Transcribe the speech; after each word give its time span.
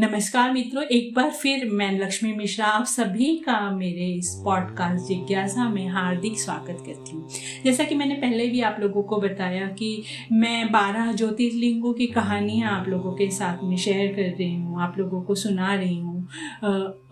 नमस्कार 0.00 0.52
मित्रों, 0.52 0.82
एक 0.82 1.12
बार 1.14 1.30
फिर 1.30 1.64
मैं 1.70 1.90
लक्ष्मी 1.92 2.32
मिश्रा, 2.32 2.66
आप 2.66 2.84
सभी 2.84 3.34
का 3.38 3.58
मेरे 3.70 4.06
इस 4.10 4.28
पॉडकास्ट 4.44 5.08
जिज्ञासा 5.08 5.68
में 5.68 5.88
हार्दिक 5.88 6.38
स्वागत 6.40 6.78
करती 6.86 7.16
हूँ। 7.16 7.28
जैसा 7.64 7.84
कि 7.84 7.94
मैंने 7.94 8.14
पहले 8.14 8.46
भी 8.46 8.60
आप 8.60 8.76
लोगों 8.80 9.02
को 9.02 9.16
बताया 9.20 9.66
कि 9.70 10.02
मैं 10.32 10.70
बारह 10.72 11.12
ज्योतिर्लिंगों 11.12 11.92
की 11.92 12.06
कहानियाँ 12.06 12.70
आप 12.70 12.88
लोगों 12.88 13.12
के 13.12 13.28
साथ 13.30 13.64
में 13.64 13.76
शेयर 13.76 14.14
कर 14.14 14.36
रही 14.38 14.54
हूँ, 14.54 14.80
आप 14.82 14.94
लोगों 14.98 15.22
को 15.22 15.34
सुना 15.34 15.74
रही 15.74 15.98
हूँ 15.98 16.28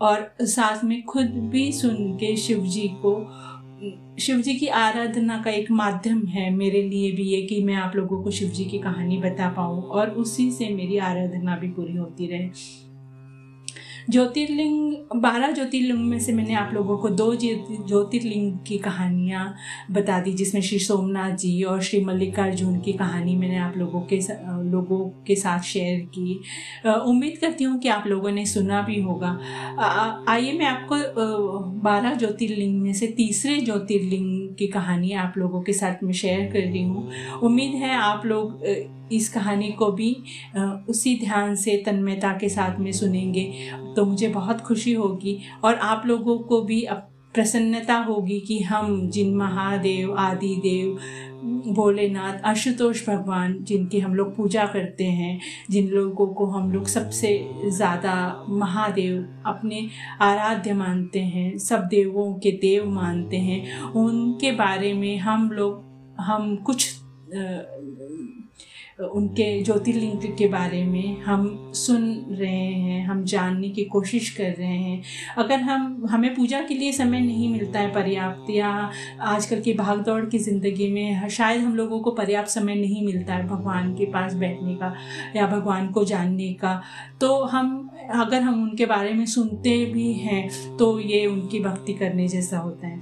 और 0.01 0.29
साथ 0.41 0.83
में 0.83 1.01
खुद 1.03 1.37
भी 1.51 1.71
सुन 1.71 2.13
के 2.17 2.35
शिव 2.37 2.65
जी 2.65 2.87
को 3.01 3.13
शिव 4.19 4.41
जी 4.41 4.53
की 4.53 4.67
आराधना 4.67 5.41
का 5.41 5.51
एक 5.51 5.71
माध्यम 5.71 6.25
है 6.25 6.49
मेरे 6.49 6.81
लिए 6.81 7.11
भी 7.11 7.23
ये 7.23 7.41
कि 7.41 7.63
मैं 7.63 7.75
आप 7.75 7.95
लोगों 7.95 8.23
को 8.23 8.31
शिव 8.31 8.49
जी 8.49 8.65
की 8.65 8.79
कहानी 8.79 9.17
बता 9.17 9.49
पाऊँ 9.49 9.81
और 9.83 10.09
उसी 10.09 10.51
से 10.51 10.69
मेरी 10.69 10.97
आराधना 10.97 11.57
भी 11.57 11.67
पूरी 11.67 11.95
होती 11.95 12.27
रहे। 12.27 12.49
ज्योतिर्लिंग, 14.09 14.93
बारह 15.15 15.51
ज्योतिर्लिंग 15.51 15.99
में 15.99 16.19
से 16.19 16.33
मैंने 16.33 16.53
आप 16.55 16.71
लोगों 16.73 16.97
को 16.97 17.09
दो 17.11 17.33
ज्योतिर्लिंग 17.35 18.57
की 18.67 18.77
कहानियाँ 18.77 19.43
बता 19.91 20.19
दी, 20.21 20.33
जिसमें 20.33 20.61
श्री 20.61 20.79
सोमनाथ 20.79 21.35
जी 21.37 21.61
और 21.63 21.81
श्री 21.81 22.03
मल्लिकार्जुन 22.05 22.79
की 22.79 22.93
कहानी 22.93 23.35
मैंने 23.35 23.57
आप 23.57 23.77
लोगों 23.77 24.01
के 24.11 24.19
लोगों 24.71 24.99
के 25.27 25.35
साथ 25.35 25.59
शेयर 25.63 25.99
की। 26.17 26.39
उम्मीद 27.05 27.37
करती 27.41 27.63
हूँ 27.63 27.79
कि 27.79 27.89
आप 27.89 28.07
लोगों 28.07 28.31
ने 28.31 28.45
सुना 28.45 28.81
भी 28.81 29.01
होगा। 29.01 29.29
आइए 30.29 30.53
मैं 30.53 30.65
आपको 30.65 30.95
बारह 31.81 32.13
ज्योतिर्लिंग 32.15 32.81
में 32.81 32.93
से 32.93 33.07
तीसरे 33.17 33.59
ज्योतिर्लिंग 33.61 34.38
की 34.51 34.67
कहानी 34.67 35.11
आप 35.13 35.33
लोगों 35.37 35.61
के 35.61 35.73
साथ 35.73 36.03
में 36.03 36.13
शेयर 36.13 36.51
कर 36.51 36.59
रही 36.61 36.83
हूँ। 36.83 37.39
उम्मीद 37.39 37.75
है 37.75 37.93
आप 37.95 38.25
लोग 38.25 38.63
इस 39.11 39.29
कहानी 39.29 39.71
को 39.71 39.91
भी 39.91 40.11
उसी 40.89 41.15
ध्यान 41.19 41.55
से, 41.55 41.75
तन्मयता 41.77 42.33
के 42.33 42.49
साथ 42.49 42.79
में 42.79 42.91
सुनेंगे 42.91 43.43
तो 43.95 44.05
मुझे 44.05 44.27
बहुत 44.29 44.61
खुशी 44.61 44.93
होगी 44.93 45.39
और 45.63 45.75
आप 45.75 46.03
लोगों 46.05 46.37
को 46.39 46.61
भी 46.61 46.85
प्रसन्नता 47.33 47.95
होगी 47.99 48.39
कि 48.39 48.59
हम 48.59 49.09
जिन 49.09 49.35
महादेव, 49.37 50.13
आदि 50.13 50.55
देव 50.55 50.97
भोलेनाथ, 51.45 52.41
आशुतोष 52.45 53.09
भगवान, 53.09 53.57
जिनकी 53.61 53.99
हम 53.99 54.15
लोग 54.15 54.35
पूजा 54.35 54.65
करते 54.65 55.03
हैं, 55.03 55.39
जिन 55.69 55.87
लोगों 55.87 56.27
को 56.27 56.45
हम 56.45 56.71
लोग 56.71 56.87
सबसे 56.87 57.49
ज़्यादा 57.65 58.45
महादेव 58.49 59.27
अपने 59.45 59.87
आराध्य 60.21 60.73
मानते 60.73 61.19
हैं, 61.19 61.57
सब 61.57 61.79
देवों 61.79 62.33
के 62.33 62.51
देव 62.51 62.89
मानते 62.89 63.37
हैं, 63.37 63.81
उनके 63.81 64.51
बारे 64.51 64.93
में 64.93 65.17
हम 65.17 65.51
लोग, 65.51 65.83
हम 66.19 66.55
कुछ 66.55 66.95
उनके 68.99 69.45
ज्योतिर्लिंग 69.63 70.35
के 70.37 70.47
बारे 70.47 70.83
में 70.83 71.21
हम 71.21 71.71
सुन 71.75 72.03
रहे 72.31 72.49
हैं, 72.49 73.05
हम 73.05 73.23
जानने 73.23 73.69
की 73.69 73.83
कोशिश 73.85 74.29
कर 74.29 74.51
रहे 74.51 74.77
हैं। 74.77 75.01
अगर 75.37 75.59
हम, 75.59 76.05
हमें 76.09 76.33
पूजा 76.35 76.61
के 76.61 76.73
लिए 76.73 76.91
समय 76.91 77.19
नहीं 77.19 77.49
मिलता 77.49 77.79
है 77.79 77.93
पर्याप्त, 77.93 78.49
या 78.49 78.69
आजकल 79.23 79.61
की 79.61 79.73
भागदौड़ 79.73 80.23
की 80.25 80.37
ज़िंदगी 80.39 80.91
में 80.91 81.29
शायद 81.29 81.61
हम 81.61 81.75
लोगों 81.75 81.99
को 81.99 82.11
पर्याप्त 82.11 82.49
समय 82.49 82.75
नहीं 82.75 83.05
मिलता 83.05 83.33
है 83.33 83.47
भगवान 83.47 83.93
के 83.95 84.05
पास 84.05 84.33
बैठने 84.35 84.75
का, 84.75 84.93
या 85.35 85.47
भगवान 85.47 85.87
को 85.87 86.03
जानने 86.05 86.53
का। 86.53 86.81
तो 87.21 87.43
हम, 87.45 87.89
अगर 88.11 88.41
हम 88.41 88.63
उनके 88.63 88.85
बारे 88.85 89.13
में 89.13 89.25
सुनते 89.25 89.83
भी 89.85 90.13
हैं 90.13 90.77
तो 90.77 90.99
ये 90.99 91.25
उनकी 91.25 91.59
भक्ति 91.59 91.93
करने 91.93 92.27
जैसा 92.27 92.57
होता 92.57 92.87
है। 92.87 92.99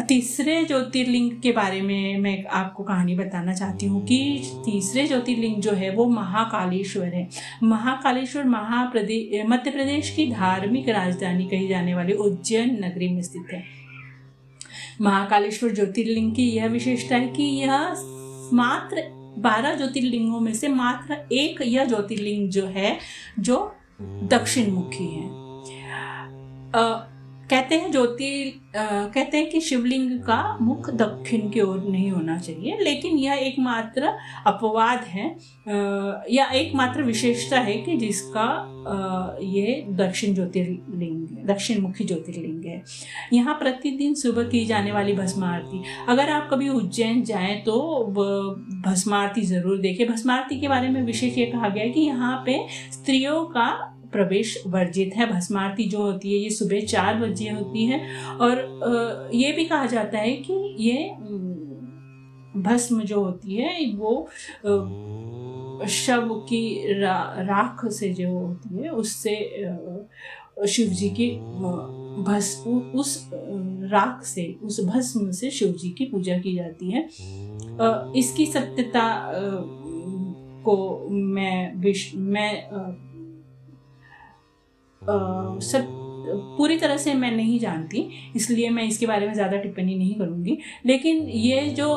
तीसरे 0.00 0.64
ज्योतिर्लिंग 0.64 1.30
के 1.42 1.52
बारे 1.52 1.80
में 1.82 2.18
मैं 2.18 2.44
आपको 2.44 2.82
कहानी 2.82 3.14
बताना 3.14 3.52
चाहती 3.54 3.86
हूँ 3.86 4.04
कि 4.06 4.42
तीसरे 4.64 5.06
ज्योतिर्लिंग 5.06 5.62
जो 5.62 5.72
है 5.72 5.94
वो 5.94 6.06
महाकालेश्वर 6.06 7.04
है। 7.04 7.28
महाकालेश्वर 7.62 8.44
महाप्रदेश 8.44 9.46
मध्य 9.46 9.70
प्रदेश 9.70 10.10
की 10.10 10.30
धार्मिक 10.30 10.88
राजधानी 10.88 11.44
कही 11.44 11.68
जाने 11.68 11.94
वाली 11.94 12.12
उज्जैन 12.12 12.84
नगरी 12.84 13.08
में 13.08 13.22
स्थित 13.22 13.52
है। 13.52 13.64
महाकालेश्वर 15.00 15.74
ज्योतिर्लिंग 15.74 16.34
की 16.36 16.50
यह 16.50 16.66
विशेषता 16.66 17.16
है 17.16 17.28
कि 17.28 17.42
यह 17.42 17.96
मात्र 18.52 19.02
बारह 19.38 19.74
ज्योतिर्लिंगों 19.74 20.40
में 20.40 20.54
से 20.54 20.68
मात्र 20.68 21.34
एक 21.34 21.62
यह 21.62 21.84
ज्योतिर्लिंग 21.84 22.50
जो 22.50 22.66
है, 22.66 22.98
जो 23.38 23.76
दक्षिण 24.02 24.70
मुखी 24.70 25.06
है 25.06 25.28
कहते 27.52 27.74
हैं 27.74 27.90
ज्योति 27.92 28.30
कहते 28.76 29.36
हैं 29.36 29.48
कि 29.50 29.60
शिवलिंग 29.60 30.10
का 30.20 30.36
मुख 30.60 30.88
दक्षिण 30.90 31.48
की 31.50 31.60
ओर 31.60 31.82
नहीं 31.84 32.10
होना 32.10 32.38
चाहिए 32.38 32.78
लेकिन 32.80 33.16
यह 33.18 33.46
एकमात्र 33.46 34.12
अपवाद 34.46 35.04
है 35.06 35.26
या 36.34 36.46
एकमात्र 36.52 37.02
विशेषता 37.02 37.60
है 37.60 37.76
कि 37.78 37.96
जिसका 37.96 38.46
आ, 38.82 39.36
ये 39.42 39.84
दक्षिण 39.90 40.34
ज्योतिर्लिंग 40.34 41.46
दक्षिण 41.46 41.80
मुखी 41.80 42.04
ज्योतिर्लिंग 42.04 42.64
है। 42.64 42.82
यहाँ 43.32 43.54
प्रतिदिन 43.54 44.14
सुबह 44.14 44.48
की 44.48 44.64
जाने 44.66 44.92
वाली 44.92 45.12
भस्म 45.12 45.44
आरती 45.44 45.82
अगर 46.08 46.30
आप 46.30 46.48
कभी 46.52 46.68
उज्जैन 46.70 47.22
जाएँ 47.24 47.60
तो 47.62 47.80
भस्म 48.86 49.14
आरती 49.14 49.42
ज़रूर 49.46 49.78
देखें 49.80 50.06
भस्म 50.12 50.30
आरती 50.30 50.60
के 50.60 50.68
बारे 50.68 50.88
में 50.88 51.02
विशेष 51.02 51.38
ये 51.38 51.46
कहा 51.46 51.68
गया 51.68 51.84
है 51.84 51.90
कि 51.90 52.00
यहाँ 52.00 52.36
पे 52.46 52.64
स्त्रियों 52.92 53.44
का 53.46 53.68
प्रवेश 54.12 54.62
वर्जित 54.66 55.14
है 55.16 55.30
भस्मारती 55.32 55.84
जो 55.88 56.02
होती 56.02 56.32
है 56.32 56.38
ये 56.38 56.50
सुबह 56.50 56.80
चार 56.86 57.20
बजे 57.20 57.48
होती 57.50 57.84
है 57.86 58.00
और 58.40 59.30
ये 59.34 59.52
भी 59.52 59.64
कहा 59.64 59.86
जाता 59.86 60.18
है 60.18 60.32
कि 60.36 60.54
ये 60.78 61.10
भस्म 62.56 63.02
जो 63.02 63.24
होती 63.24 63.56
है 63.56 63.92
वो 63.96 64.28
शव 65.88 66.28
की 66.48 66.92
रा, 67.00 67.36
राख 67.38 67.86
से 67.92 68.12
जो 68.14 68.30
होती 68.30 68.82
है 68.82 68.90
उससे 68.90 69.34
शिव 70.68 70.88
जी 70.88 71.08
की 71.10 71.30
भस्म 72.22 72.78
उस 72.94 73.30
राख 73.92 74.22
से 74.24 74.44
उस 74.62 74.80
भस्म 74.84 75.30
से 75.30 75.50
शिव 75.50 75.72
जी 75.72 75.90
की 75.90 76.04
पूजा 76.04 76.38
की 76.38 76.54
जाती 76.54 76.90
है। 76.90 77.08
इसकी 78.18 78.46
सत्यता 78.46 79.32
को 80.64 81.08
मैं 81.10 81.80
विश 81.80 82.12
मैं 82.14 82.52
सब, 85.04 85.86
पूरी 86.56 86.76
तरह 86.78 86.96
से 86.96 87.14
मैं 87.14 87.30
नहीं 87.32 87.58
जानती, 87.58 88.08
इसलिए 88.36 88.68
मैं 88.70 88.84
इसके 88.84 89.06
बारे 89.06 89.26
में 89.26 89.32
ज़्यादा 89.34 89.56
टिप्पणी 89.56 89.94
नहीं 89.94 90.14
करूँगी। 90.14 90.58
लेकिन 90.86 91.22
ये 91.28 91.60
जो 91.70 91.88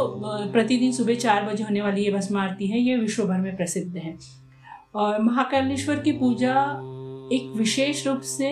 प्रतिदिन 0.53 0.91
सुबह 0.91 1.15
चार 1.15 1.45
बजे 1.45 1.63
होने 1.63 1.81
वाली 1.81 2.03
ये 2.03 2.11
भस्म 2.11 2.37
आरती 2.37 2.67
है, 2.67 2.79
ये 2.79 2.95
विश्व 2.95 3.23
भर 3.23 3.39
में 3.39 3.55
प्रसिद्ध 3.55 3.95
है। 3.97 4.17
और 4.95 5.21
महाकालेश्वर 5.21 5.99
की 5.99 6.11
पूजा 6.13 6.53
एक 7.33 7.51
विशेष 7.57 8.05
रूप 8.07 8.21
से 8.21 8.49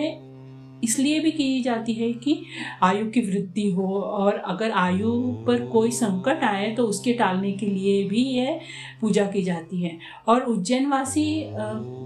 इसलिए 0.84 1.20
भी 1.20 1.30
की 1.30 1.62
जाती 1.62 1.92
है 1.94 2.12
कि 2.14 2.36
आयु 2.82 3.06
की 3.10 3.20
वृद्धि 3.20 3.70
हो 3.70 3.86
और 4.00 4.38
अगर 4.46 4.70
आयु 4.70 5.12
पर 5.46 5.66
कोई 5.66 5.90
संकट 5.90 6.44
आए 6.44 6.70
तो 6.74 6.84
उसके 6.84 7.12
टालने 7.12 7.52
के 7.52 7.66
लिए 7.66 8.04
भी 8.08 8.22
यह 8.28 8.60
पूजा 9.00 9.26
की 9.26 9.42
जाती 9.42 9.82
है। 9.82 9.98
और 10.28 10.42
उज्जैन 10.44 10.86
वासी 10.86 11.26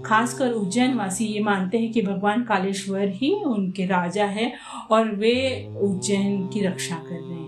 खासकर 0.05 0.51
उज्जैन 0.51 0.93
वासी 0.93 1.25
ये 1.25 1.39
मानते 1.39 1.77
हैं 1.77 1.91
कि 1.91 2.01
भगवान 2.01 2.43
कालेश्वर 2.43 3.07
ही 3.15 3.33
उनके 3.45 3.85
राजा 3.85 4.25
है 4.27 4.51
और 4.91 5.15
वे 5.15 5.33
उज्जैन 5.81 6.47
की 6.47 6.61
रक्षा 6.61 6.95
कर 6.99 7.15
रहे 7.15 7.33
हैं। 7.33 7.47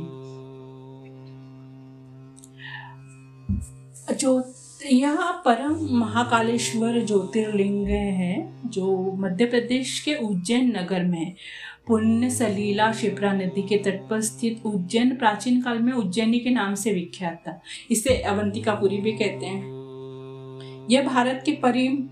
जो 4.18 4.32
यह 4.86 5.16
परम 5.16 6.00
महाकालेश्वर 6.00 7.06
ज्योतिर्लिंग 7.06 7.88
है, 7.88 8.54
जो 8.66 9.12
मध्य 9.12 9.46
प्रदेश 9.46 10.00
के 10.00 10.16
उज्जैन 10.16 10.78
नगर 10.78 11.04
में 11.04 11.26
है। 11.26 11.36
पुण्य 11.88 12.30
सलीला 12.30 12.92
शिप्रा 12.92 13.34
नदी 13.34 13.62
के 13.62 13.78
तट 13.78 14.10
पर 14.10 14.22
स्थित 14.22 14.66
उज्जैन, 14.66 15.16
प्राचीन 15.16 15.62
काल 15.62 15.80
में 15.80 15.94
उज्जैनी 15.94 16.40
के 16.40 16.50
नाम 16.50 16.76
से 16.76 16.94
विख्यात 16.94 17.44
था। 17.48 17.62
इसे 17.92 18.18
अवंतिकापुरी 18.22 18.98
भी 18.98 19.12
कहते 19.12 19.46
हैं। 19.46 19.82
यह 20.92 21.08
भारत 21.08 21.44
के 21.46 21.52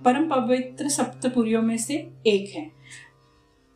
परम 0.03 0.29
पवित्र 0.29 0.89
सप्तपुरियों 0.89 1.61
में 1.61 1.77
से 1.77 1.95
एक 2.27 2.55
है। 2.55 2.71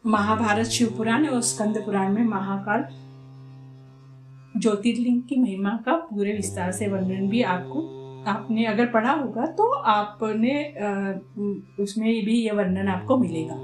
महाभारत, 0.05 0.65
शिव 0.65 0.93
पुराण 0.97 1.27
और 1.27 1.41
स्कंद 1.41 1.77
पुराण 1.77 2.13
में 2.13 2.23
महाकाल 2.23 2.85
ज्योतिर्लिंग 4.59 5.23
की 5.23 5.35
महिमा 5.35 5.79
का 5.85 5.93
पूरे 5.93 6.33
विस्तार 6.33 6.71
से 6.71 6.87
वर्णन 6.87 7.27
भी 7.29 7.41
आपको 7.41 8.02
आपने 8.27 8.65
अगर 8.65 8.85
पढ़ा 8.85 9.11
होगा 9.11 9.45
तो 9.51 9.69
आपने 9.73 10.53
उसमें 11.83 12.09
भी 12.25 12.39
यह 12.39 12.53
वर्णन 12.53 12.87
आपको 12.87 13.17
मिलेगा। 13.17 13.55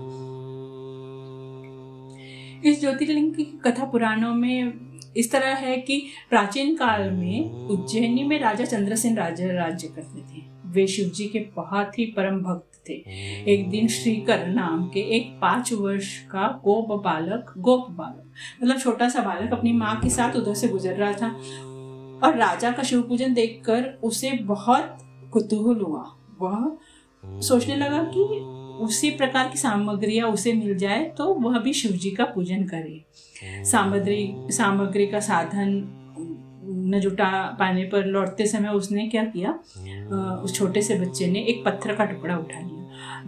इस 2.69 2.79
ज्योतिर्लिंग 2.81 3.33
की 3.35 3.44
कथा 3.65 3.85
पुराणों 3.85 4.33
में 4.35 4.73
इस 5.17 5.31
तरह 5.31 5.53
है 5.57 5.77
कि 5.77 6.01
प्राचीन 6.29 6.75
काल 6.75 7.09
में 7.11 7.67
उज्जैनी 7.67 8.23
में 8.23 8.39
राजा 8.39 8.65
चंद्रसेन 8.65 9.17
राजा 9.17 9.51
राज्य 9.53 9.88
करते 9.88 10.21
थे। 10.23 10.47
वे 10.65 10.85
शिव 10.88 11.09
जी 11.09 11.25
के 11.27 11.39
बहुत 11.56 11.97
ही 12.00 12.06
परम 12.17 12.39
भक्त 12.41 12.81
थे। 12.89 12.94
एक 13.53 13.69
दिन 13.69 13.88
श्रीकर 13.88 14.45
नाम 14.47 14.83
के 14.88 15.00
एक 15.15 15.31
पाँच 15.41 15.71
वर्ष 15.73 16.17
का 16.25 16.47
गोप 16.63 16.91
बालक 17.03 17.53
गोप 17.57 17.89
बालक 17.91 18.25
मतलब 18.63 18.79
छोटा 18.79 19.09
सा 19.09 19.21
बालक 19.21 19.53
अपनी 19.53 19.71
माँ 19.73 20.00
के 20.01 20.09
साथ 20.09 20.35
उधर 20.35 20.53
से 20.53 20.67
गुजर 20.67 20.95
रहा 20.95 21.13
था। 21.13 21.29
और 22.24 22.38
राजा 22.38 22.71
का 22.71 22.83
शिव 22.83 23.01
पूजन 23.01 23.33
देखकर 23.33 23.83
उसे 24.04 24.31
बहुत 24.45 24.98
कुतूहल 25.33 25.81
हुआ। 25.81 26.06
वह 26.42 27.39
सोचने 27.42 27.75
लगा 27.75 28.04
कि 28.16 28.21
उसी 28.86 29.10
प्रकार 29.12 29.50
की 29.50 29.57
सामग्रियाँ 29.57 30.27
उसे 30.30 30.54
मिल 30.54 30.77
जाए 30.77 31.04
तो 31.18 31.33
वह 31.36 31.57
भी 31.60 31.74
शिव 31.74 31.92
जी 31.94 32.12
का 32.12 32.25
पूजन 32.25 32.63
करे। 32.66 33.63
सामग्री 33.66 34.51
सामग्री 34.51 35.07
का 35.07 35.19
साधन 35.19 35.71
न 36.88 37.00
जुटा 37.00 37.30
पाने 37.60 37.83
पर 37.83 38.06
लौटते 38.06 38.45
समय 38.45 38.69
उसने 38.69 39.07
क्या 39.07 39.24
किया? 39.25 39.51
उस 40.44 40.56
छोटे 40.56 40.81
से 40.81 41.00
बच्चे 41.00 41.27
ने 41.27 41.39
एक 41.42 41.63
पत्थर 41.66 41.95
का 41.95 42.06
टुकड़ा 42.06 42.38
उठा 42.38 42.60
लिया। 42.60 42.79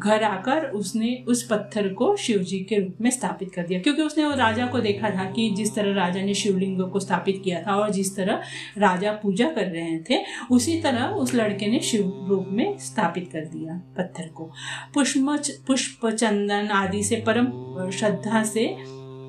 घर 0.03 0.23
आकर 0.23 0.65
उसने 0.65 1.23
उस 1.27 1.43
पत्थर 1.47 1.87
को 1.89 2.15
शिव 2.15 2.37
जी 2.39 2.59
के 2.59 2.79
रूप 2.79 2.97
में 3.01 3.09
स्थापित 3.09 3.51
कर 3.55 3.63
दिया। 3.63 3.79
क्योंकि 3.79 4.01
उसने 4.01 4.25
वो 4.25 4.35
राजा 4.35 4.65
को 4.65 4.79
देखा 4.79 5.09
था 5.09 5.23
कि 5.31 5.49
जिस 5.49 5.75
तरह 5.75 5.93
राजा 5.93 6.21
ने 6.21 6.33
शिवलिंग 6.33 6.81
को 6.89 6.99
स्थापित 6.99 7.41
किया 7.43 7.61
था 7.61 7.75
और 7.75 7.89
जिस 7.89 8.15
तरह 8.15 8.41
राजा 8.77 9.11
पूजा 9.11 9.49
कर 9.49 9.65
रहे 9.65 9.99
थे, 9.99 10.23
उसी 10.51 10.81
तरह 10.81 11.07
उस 11.07 11.33
लड़के 11.35 11.67
ने 11.67 11.79
शिव 11.79 12.25
रूप 12.29 12.45
में 12.49 12.77
स्थापित 12.77 13.29
कर 13.33 13.45
दिया 13.45 13.81
पत्थर 13.97 14.27
को। 14.27 14.51
पुष्प 14.93 15.43
पुष्प 15.67 16.09
चंदन 16.09 16.67
आदि 16.67 17.03
से 17.03 17.23
परम 17.27 17.89
श्रद्धा 17.89 18.43
से, 18.43 18.67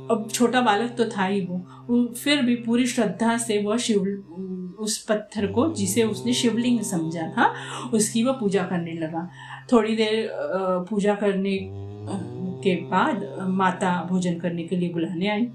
अब 0.03 0.29
छोटा 0.33 0.61
बालक 0.61 0.95
तो 0.99 1.05
था 1.05 1.25
ही 1.25 1.41
वो। 1.41 2.07
फिर 2.15 2.43
भी 2.43 2.55
पूरी 2.57 2.87
श्रद्धा 2.87 3.37
से 3.37 3.63
वह 3.63 3.77
शिव, 3.77 4.01
उस 4.81 5.05
पत्थर 5.05 5.47
को 5.47 5.73
जिसे 5.73 6.03
उसने 6.03 6.33
शिवलिंग 6.33 6.81
समझा 6.81 7.27
था, 7.29 7.53
उसकी 7.95 8.23
वह 8.25 8.33
पूजा 8.33 8.63
करने 8.63 8.93
लगा। 8.93 9.29
थोड़ी 9.73 9.97
देर 9.97 10.29
पूजा 10.89 11.15
करने 11.15 11.59
के 12.65 12.75
बाद 12.87 13.25
माता 13.51 13.93
भोजन 14.11 14.39
करने 14.39 14.63
के 14.63 14.77
लिए 14.77 14.93
बुलाने 14.93 15.29
आई। 15.29 15.47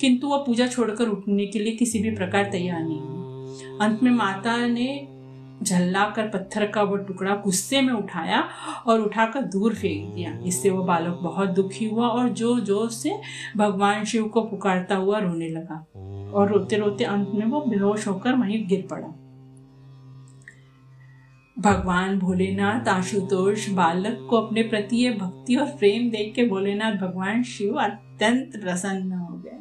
किंतु 0.00 0.28
वह 0.28 0.44
पूजा 0.46 0.66
छोड़कर 0.66 1.08
उठने 1.08 1.46
के 1.46 1.58
लिए 1.58 1.76
किसी 1.76 1.98
भी 1.98 2.10
प्रकार 2.10 2.44
तैयार 2.52 2.82
नहीं 2.82 3.00
हुई। 3.00 3.78
अंत 3.80 4.02
में 4.02 4.10
माता 4.10 4.56
ने 4.66 5.08
झल्ला 5.62 6.04
कर 6.10 6.28
पत्थर 6.28 6.66
का 6.66 6.82
वो 6.82 6.96
टुकड़ा 6.98 7.34
गुस्से 7.34 7.80
में 7.80 7.92
उठाया 7.92 8.42
और 8.86 9.00
उठाकर 9.00 9.42
दूर 9.42 9.74
फेंक 9.74 10.14
दिया। 10.14 10.38
इससे 10.46 10.70
वो 10.70 10.82
बालक 10.84 11.18
बहुत 11.22 11.48
दुखी 11.48 11.88
हुआ 11.88 12.08
और 12.08 12.28
जो 12.30 12.58
ज़ोर 12.60 12.88
से 12.90 13.12
भगवान 13.56 14.04
शिव 14.04 14.24
को 14.24 14.40
पुकारता 14.40 14.96
हुआ 14.96 15.18
रोने 15.18 15.48
लगा। 15.48 15.84
और 16.34 16.52
रोते 16.52 16.76
रोते 16.76 17.04
अंत 17.04 17.30
में 17.34 17.46
वो 17.46 17.60
बेहोश 17.60 18.06
होकर 18.08 18.34
वहीं 18.34 18.66
गिर 18.68 18.86
पड़ा। 18.90 19.12
भगवान 21.56 22.18
भोलेनाथ, 22.18 22.88
आशुतोष, 22.88 23.68
बालक 23.70 24.26
को 24.30 24.36
अपने 24.36 24.62
प्रति 24.62 24.96
ये 24.96 25.10
भक्ति 25.10 25.56
और 25.56 25.66
प्रेम 25.78 26.10
देख 26.10 26.32
के 26.34 26.46
भोलेनाथ 26.46 26.92
भगवान 26.92 27.42
शिव 27.42 27.74
अत्यंत 27.74 28.56
प्रसन्न 28.62 29.12
हो 29.12 29.34
गए। 29.34 29.58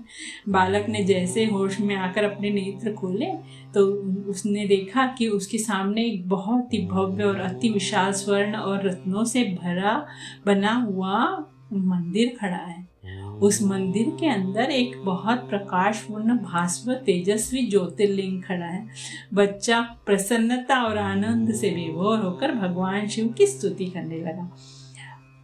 बालक 0.50 0.86
ने 0.90 1.04
जैसे 1.04 1.46
होश 1.46 1.80
में 1.80 1.96
आकर 1.96 2.24
अपने 2.24 2.50
नेत्र 2.50 2.94
खोले 2.94 3.32
तो 3.74 3.86
उसने 4.30 4.66
देखा 4.68 5.06
कि 5.18 5.28
उसके 5.28 5.58
सामने 5.58 6.06
एक 6.06 6.28
बहुत 6.30 6.74
ही 6.74 6.86
भव्य 6.88 7.24
और 7.24 7.40
अति 7.40 7.70
विशाल 7.70 8.12
स्वर्ण 8.12 8.56
और 8.56 8.86
रत्नों 8.88 9.24
से 9.26 9.44
भरा, 9.54 10.06
बना 10.46 10.74
हुआ 10.74 11.26
मंदिर 11.74 12.36
खड़ा 12.40 12.58
है। 12.58 12.93
उस 13.42 13.62
मंदिर 13.62 14.18
के 14.20 14.28
अंदर 14.28 14.62
एक 14.62 15.02
बहुत 15.06 15.50
प्रकाशपूर्ण 15.50 16.38
भास्व 16.38 16.94
तेजस्वी 16.94 17.68
ज्योतिर्लिंग 17.68 18.44
खड़ा 18.44 18.66
है। 18.66 18.88
बच्चा 19.34 19.82
प्रसन्नता 20.06 20.84
और 20.84 20.98
आनंद 20.98 21.54
से 21.54 21.70
विभोर 21.70 22.20
होकर 22.20 22.52
भगवान 22.52 23.08
शिव 23.08 23.28
की 23.28 23.48
स्तुति 23.48 23.86
करने 23.86 24.18
लगा। 24.18 24.56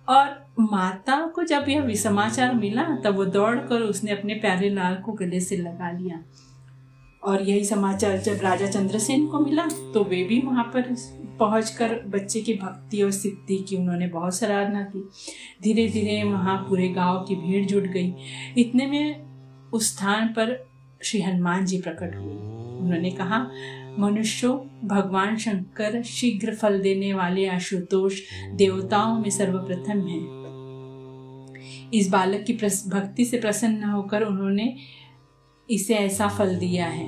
और 0.09 0.47
माता 0.59 1.27
को 1.27 1.43
जब 1.43 1.65
यह 1.69 1.95
समाचार 1.95 2.53
मिला, 2.53 2.83
तब 2.83 3.15
वो 3.15 3.25
दौड़कर 3.25 3.81
उसने 3.81 4.11
अपने 4.11 4.33
प्यारे 4.33 4.69
लाल 4.69 4.95
को 4.95 5.11
गले 5.11 5.39
से 5.39 5.57
लगा 5.57 5.91
लिया। 5.91 6.19
और 7.23 7.41
यही 7.41 7.65
समाचार 7.65 8.17
जब 8.17 8.39
राजा 8.43 8.67
चंद्रसेन 8.67 9.27
को 9.27 9.39
मिला 9.39 9.65
तो 9.65 10.03
वे 10.03 10.23
भी 10.23 10.39
वहाँ 10.41 10.63
पर 10.63 10.95
पहुंचकर 11.39 11.93
बच्चे 12.07 12.41
की 12.41 12.53
भक्ति 12.53 13.01
और 13.01 13.11
सिद्धि 13.11 13.57
की 13.69 13.75
उन्होंने 13.75 14.07
बहुत 14.07 14.35
सराहना 14.35 14.81
की। 14.83 15.09
धीरे 15.61 15.87
धीरे 15.87 16.23
वहाँ 16.23 16.57
पूरे 16.69 16.87
गाँव 16.89 17.25
की 17.27 17.35
भीड़ 17.35 17.65
जुट 17.65 17.83
गई। 17.83 18.13
इतने 18.57 18.87
में 18.87 19.25
उस 19.73 19.95
स्थान 19.95 20.27
पर 20.27 20.69
श्री 21.03 21.21
हनुमान 21.21 21.65
जी 21.65 21.81
प्रकट 21.81 22.15
हुए। 22.15 22.33
उन्होंने 22.79 23.11
कहा, 23.11 23.51
मनुष्यों, 23.99 24.87
भगवान 24.87 25.37
शंकर 25.37 26.03
शीघ्र 26.03 26.55
फल 26.55 26.79
देने 26.79 27.13
वाले 27.13 27.47
आशुतोष 27.47 28.21
देवताओं 28.53 29.19
में 29.19 29.29
सर्वप्रथम 29.29 30.07
है। 30.07 30.39
इस 31.93 32.09
बालक 32.09 32.43
की 32.47 32.53
भक्ति 32.89 33.25
से 33.25 33.37
प्रसन्न 33.39 33.83
होकर 33.83 34.21
उन्होंने 34.21 34.75
इसे 35.69 35.95
ऐसा 35.95 36.27
फल 36.27 36.55
दिया 36.55 36.85
है। 36.87 37.07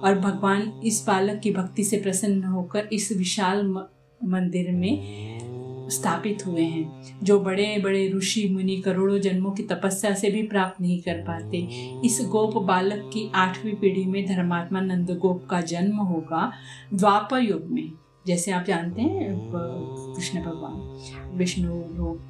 और 0.00 0.18
भगवान 0.18 0.72
इस 0.84 1.04
बालक 1.06 1.40
की 1.40 1.50
भक्ति 1.50 1.84
से 1.84 1.96
प्रसन्न 1.96 2.44
होकर 2.44 2.88
इस 2.92 3.12
विशाल 3.18 3.66
मंदिर 4.20 4.70
में 4.72 5.88
स्थापित 5.90 6.46
हुए 6.46 6.62
हैं, 6.62 7.18
जो 7.22 7.38
बड़े 7.40 7.78
बड़े 7.78 8.06
ऋषि, 8.12 8.48
मुनि, 8.48 8.76
करोड़ों 8.76 9.18
जन्मों 9.18 9.50
की 9.50 9.62
तपस्या 9.62 10.14
से 10.14 10.30
भी 10.30 10.42
प्राप्त 10.42 10.80
नहीं 10.80 11.00
कर 11.00 11.22
पाते। 11.22 11.58
इस 12.04 12.20
गोप 12.30 12.56
बालक 12.64 13.10
की 13.12 13.30
आठवीं 13.34 13.74
पीढ़ी 13.74 14.04
में 14.04 14.24
धर्मात्मा 14.26 14.80
नंद 14.80 15.10
गोप 15.18 15.46
का 15.50 15.60
जन्म 15.62 15.96
होगा 15.96 16.50
द्वापर 16.94 17.42
युग 17.42 17.64
में, 17.70 17.92
जैसे 18.26 18.52
आप 18.52 18.64
जानते 18.64 19.02
हैं 19.02 19.50
कृष्ण 20.14 20.42
भगवान, 20.42 21.36
विष्णु 21.38 21.82
रूप 21.96 22.20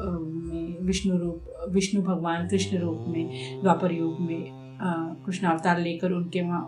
में, 0.00 0.86
विष्णु 0.86 1.18
रूप, 1.18 1.68
विष्णु 1.70 2.02
भगवान 2.02 2.48
कृष्ण 2.48 2.78
रूप 2.78 3.04
में 3.08 3.60
द्वापर 3.62 3.92
युग 3.92 4.20
में 4.20 4.57
कृष्ण 4.80 5.46
अवतार 5.46 5.80
लेकर 5.80 6.12
उनके 6.12 6.42
वहाँ 6.42 6.64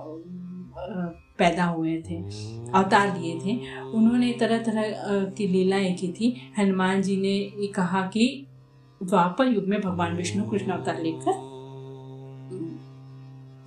पैदा 1.38 1.64
हुए 1.64 1.96
थे, 2.02 2.16
अवतार 2.70 3.18
लिए 3.18 3.38
थे। 3.40 3.56
उन्होंने 3.82 4.32
तरह 4.32 4.58
तरह 4.62 5.24
की 5.36 5.46
लीलाएँ 5.46 5.94
की 5.94 6.12
थी। 6.12 6.34
हनुमान 6.58 7.02
जी 7.02 7.16
ने 7.16 7.66
कहा 7.66 8.02
कि 8.06 8.46
द्वापर 9.00 9.48
युग 9.48 9.68
में 9.68 9.80
भगवान 9.80 10.16
विष्णु 10.16 10.44
कृष्ण 10.50 10.70
अवतार 10.72 11.02
लेकर 11.02 11.48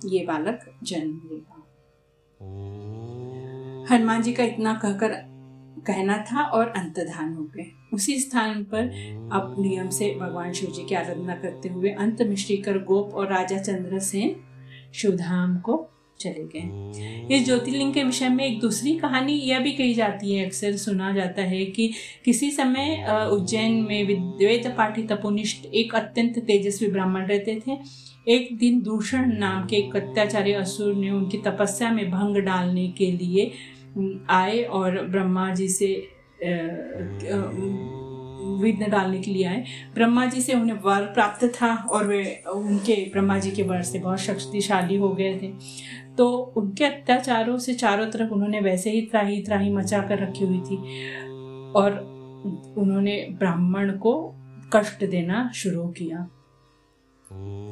ये 0.08 0.24
बालक 0.26 0.66
जन्म 0.82 1.20
लेगा। 1.24 1.60
हनुमान 3.94 4.22
जी 4.22 4.32
का 4.32 4.44
इतना 4.44 4.74
कहकर 4.74 5.12
कहना 5.78 6.16
था 6.28 6.42
और 6.44 6.68
अंतधान 6.68 7.32
हो 7.34 7.44
गए। 7.56 7.66
उसी 7.92 8.18
स्थान 8.18 8.62
पर 8.64 8.88
अब 9.32 9.54
नियम 9.58 9.88
से 9.90 10.14
भगवान 10.20 10.52
शिव 10.52 10.70
जी 10.70 10.84
की 10.88 10.94
आराधना 10.94 11.34
करते 11.34 11.68
हुए 11.68 11.90
अंत 11.90 12.22
में 12.22 12.36
श्रीकर 12.36 12.78
गोप 12.84 13.14
और 13.14 13.32
राजा 13.32 13.58
चंद्रसेन 13.58 14.36
शिवधाम 14.94 15.56
को 15.58 15.84
चले 16.20 16.44
गए। 16.46 17.36
इस 17.36 17.44
ज्योतिर्लिंग 17.44 17.92
के 17.94 18.02
विषय 18.04 18.28
में 18.28 18.44
एक 18.44 18.58
दूसरी 18.60 18.94
कहानी 18.96 19.32
यह 19.32 19.58
भी 19.58 19.72
कही 19.72 19.94
जाती 19.94 20.34
है, 20.34 20.44
अक्सर 20.46 20.76
सुना 20.76 21.12
जाता 21.12 21.42
है 21.42 21.64
कि 21.64 21.90
किसी 22.24 22.50
समय 22.50 23.06
उज्जैन 23.32 23.72
में 23.88 24.06
वेद 24.38 24.72
पाठी 24.78 25.02
तपोनिष्ठ 25.02 25.66
एक 25.66 25.94
अत्यंत 25.94 26.38
तेजस्वी 26.38 26.88
ब्राह्मण 26.88 27.26
रहते 27.26 27.60
थे। 27.66 27.78
एक 28.28 28.56
दिन 28.58 28.80
दूषण 28.82 29.32
नाम 29.38 29.66
के 29.66 29.76
एक 29.76 29.96
अत्याचारी 29.96 30.52
असुर 30.52 30.94
ने 30.94 31.10
उनकी 31.10 31.38
तपस्या 31.38 31.90
में 31.90 32.10
भंग 32.10 32.36
डालने 32.36 32.88
के 32.88 33.10
लिए 33.12 33.50
आए 34.30 34.62
और 34.62 35.06
ब्रह्मा 35.06 35.54
जी 35.54 35.68
से 35.68 36.08
विघ्न 38.60 38.90
डालने 38.90 39.20
के 39.20 39.30
लिए 39.30 39.44
आए। 39.44 39.64
ब्रह्मा 39.94 40.26
जी 40.26 40.40
से 40.40 40.54
उन्हें 40.54 40.76
वर 40.76 41.02
प्राप्त 41.02 41.44
था 41.44 41.74
और 41.74 42.06
वे, 42.06 42.42
उनके, 42.52 42.94
ब्रह्मा 43.12 43.38
जी 43.38 43.50
के 43.50 43.62
वर 43.62 43.82
से 43.82 43.98
बहुत 43.98 44.18
शक्तिशाली 44.18 44.96
हो 44.96 45.08
गए 45.08 45.38
थे। 45.42 45.52
तो 46.18 46.32
उनके 46.56 46.84
अत्याचारों 46.84 47.58
से 47.58 47.74
चारों 47.74 48.06
तरफ़ 48.06 48.30
उन्होंने 48.30 48.60
वैसे 48.60 48.90
ही 48.90 49.00
त्राही 49.00 49.42
त्राही 49.42 49.70
मचा 49.72 50.00
कर 50.00 50.18
रखी 50.18 50.44
हुई 50.44 50.60
थी 50.60 50.76
और 51.72 51.92
उन्होंने 52.78 53.28
ब्राह्मण 53.30 53.92
को 53.98 54.34
कष्ट 54.72 55.04
देना 55.04 55.50
शुरू 55.54 55.86
किया। 55.88 56.18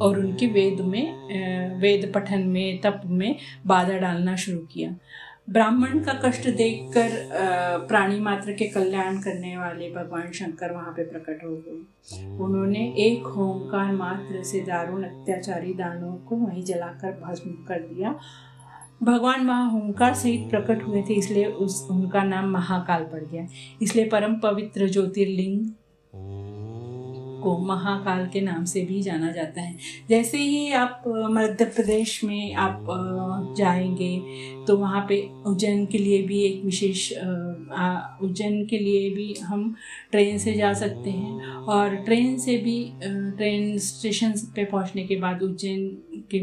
और 0.03 0.19
उनकी 0.19 0.47
वेद 0.47 0.81
में 0.81 1.79
वेद 1.81 2.13
पठन 2.15 2.41
में, 2.41 2.81
तप 2.81 3.01
में 3.05 3.37
बाधा 3.67 3.99
डालना 3.99 4.37
शुरू 4.37 4.59
किया। 4.59 4.97
ब्राह्मण 5.49 5.99
का 5.99 6.13
कष्ट 6.15 6.49
देखकर 6.49 7.11
प्राणी 7.89 8.19
मात्र 8.21 8.53
के 8.53 8.67
कल्याण 8.67 9.17
करने 9.23 9.57
वाले 9.57 9.91
भगवान 9.91 10.31
शंकर 10.33 10.73
वहाँ 10.73 10.93
पे 10.93 11.05
प्रकट 11.05 11.45
हो 11.45 11.51
गए। 11.57 12.39
उन्होंने 12.39 12.85
एक 12.99 13.27
होमकार 13.27 13.93
मात्र 13.93 14.43
से 14.43 14.61
दारुण 14.61 15.03
अत्याचारी 15.05 15.75
दानों 15.75 16.13
को 16.27 16.37
वहीं 16.37 16.63
जलाकर 16.65 17.21
भस्म 17.21 17.51
कर 17.69 17.81
दिया। 17.85 18.15
भगवान 19.03 19.47
वहाँ 19.47 19.71
होमकार 19.71 20.15
सहित 20.15 20.49
प्रकट 20.51 20.83
हुए 20.83 21.03
थे 21.03 21.15
इसलिए 21.15 21.47
उस 21.47 21.87
उनका 21.91 22.23
नाम 22.23 22.51
महाकाल 22.51 23.05
पड़ 23.05 23.23
गया। 23.23 23.47
इसलिए 23.83 24.09
परम 24.09 24.35
पवित्र 24.41 24.89
ज्योतिर्लिंग 24.89 25.61
को 27.43 27.57
महाकाल 27.59 28.27
के 28.33 28.41
नाम 28.41 28.65
से 28.65 28.81
भी 28.85 29.01
जाना 29.03 29.31
जाता 29.33 29.61
है। 29.61 29.77
जैसे 30.09 30.39
ही 30.39 30.73
आप, 30.73 31.03
मध्य 31.07 31.65
प्रदेश 31.67 32.23
में 32.25 32.55
आप 32.57 32.87
जाएँगे 33.59 34.17
तो 34.67 34.77
वहाँ 34.77 35.05
पे 35.09 35.21
उज्जैन 35.47 35.85
के 35.87 35.99
लिए 35.99 36.23
भी 36.23 36.43
एक 36.43 36.65
विशेष 36.65 37.11
उज्जैन 37.13 38.65
के 38.67 38.79
लिए 38.79 39.11
भी 39.11 39.35
हम 39.43 39.75
ट्रेन 40.11 40.39
से 40.39 40.53
जा 40.55 40.73
सकते 40.75 41.11
हैं। 41.11 41.55
और 41.69 41.97
ट्रेन 41.97 42.37
से 42.39 42.57
भी 42.59 42.79
ट्रेन 43.03 43.77
स्टेशन 43.79 44.35
पे 44.57 44.65
पहुँचने 44.65 45.05
के 45.05 45.17
बाद 45.17 45.43
उज्जैन 45.43 45.89
के 46.31 46.41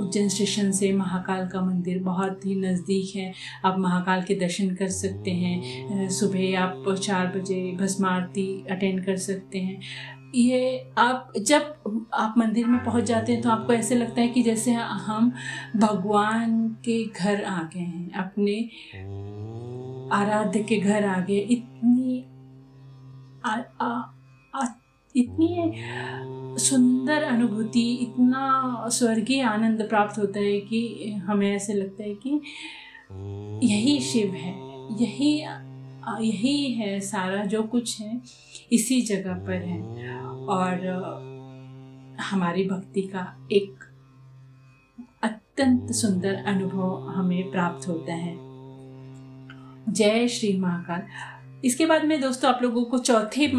उज्जैन 0.00 0.28
स्टेशन 0.28 0.70
से 0.72 0.92
महाकाल 0.92 1.46
का 1.48 1.60
मंदिर 1.60 2.02
बहुत 2.02 2.46
ही 2.46 2.54
नज़दीक 2.60 3.16
है। 3.16 3.32
आप 3.64 3.78
महाकाल 3.78 4.22
के 4.22 4.34
दर्शन 4.34 4.74
कर 4.74 4.88
सकते 4.90 5.30
हैं। 5.30 6.08
सुबह 6.10 6.58
आप 6.60 6.94
चार 6.94 7.26
बजे 7.36 7.60
भस्म 7.80 8.06
आरती 8.06 8.46
अटेंड 8.70 9.04
कर 9.04 9.16
सकते 9.18 9.58
हैं। 9.58 9.80
ये 10.34 10.92
आप 10.98 11.32
जब 11.38 12.08
आप 12.14 12.34
मंदिर 12.38 12.66
में 12.66 12.82
पहुँच 12.84 13.04
जाते 13.04 13.32
हैं 13.32 13.42
तो 13.42 13.50
आपको 13.50 13.72
ऐसे 13.72 13.94
लगता 13.94 14.20
है 14.20 14.28
कि 14.28 14.42
जैसे 14.42 14.72
हम 14.72 15.32
भगवान 15.76 16.68
के 16.84 17.04
घर 17.06 17.44
आ 17.44 17.62
गए 17.74 17.80
हैं। 17.80 18.12
अपने 18.18 18.58
आराध्य 20.16 20.62
के 20.62 20.76
घर 20.76 21.04
आ 21.04 21.18
गए 21.20 21.38
इतनी 21.50 22.24
आ, 23.44 23.56
आ, 23.80 24.02
इतनी 25.16 25.72
सुंदर 26.60 27.22
अनुभूति, 27.22 27.94
इतना 27.94 28.84
स्वर्गीय 28.88 29.42
आनंद 29.42 29.86
प्राप्त 29.88 30.18
होता 30.18 30.40
है 30.40 30.60
कि 30.60 31.12
हमें 31.24 31.56
ऐसे 31.56 31.74
लगता 31.74 32.02
है 32.02 32.14
कि 32.14 32.40
यही 33.66 34.00
शिव 34.00 34.34
है, 34.34 34.54
यही 35.02 35.46
यही 36.20 36.72
है 36.72 37.00
सारा 37.00 37.44
जो 37.44 37.62
कुछ 37.62 38.00
है, 38.00 38.20
इसी 38.72 39.00
जगह 39.00 39.34
पर 39.34 39.52
है। 39.52 39.82
और 40.26 40.86
हमारी 42.20 42.68
भक्ति 42.68 43.02
का 43.02 43.48
एक 43.52 43.84
अत्यंत 45.22 45.92
सुंदर 45.92 46.34
अनुभव 46.34 47.08
हमें 47.08 47.50
प्राप्त 47.50 47.88
होता 47.88 48.14
है। 48.14 48.36
जय 49.92 50.28
श्री 50.28 50.58
महाकाल। 50.58 51.02
इसके 51.64 51.86
बाद 51.86 52.04
मैं 52.04 52.20
दोस्तों 52.20 52.50
आप 52.50 52.62
लोगों 52.62 52.84
को 52.84 52.98
चौथे 53.00 53.50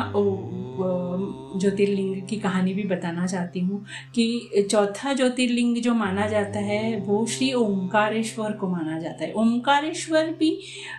ज्योतिर्लिंग 1.62 2.22
की 2.28 2.36
कहानी 2.40 2.74
भी 2.74 2.84
बताना 2.84 3.26
चाहती 3.28 3.60
हूँ 3.60 3.84
कि 4.16 4.66
चौथा 4.72 5.14
ज्योतिर्लिंग 5.14 5.78
जो 5.78 5.94
माना 5.94 6.28
जाता 6.28 6.60
है, 6.60 7.00
वो 7.00 7.26
श्री 7.26 7.52
ओंकारेश्वर 7.54 8.52
को 8.52 8.68
माना 8.68 9.00
जाता 9.00 9.24
है। 9.24 9.32
ओंकारेश्वर 9.34 10.34
भी 10.40 10.52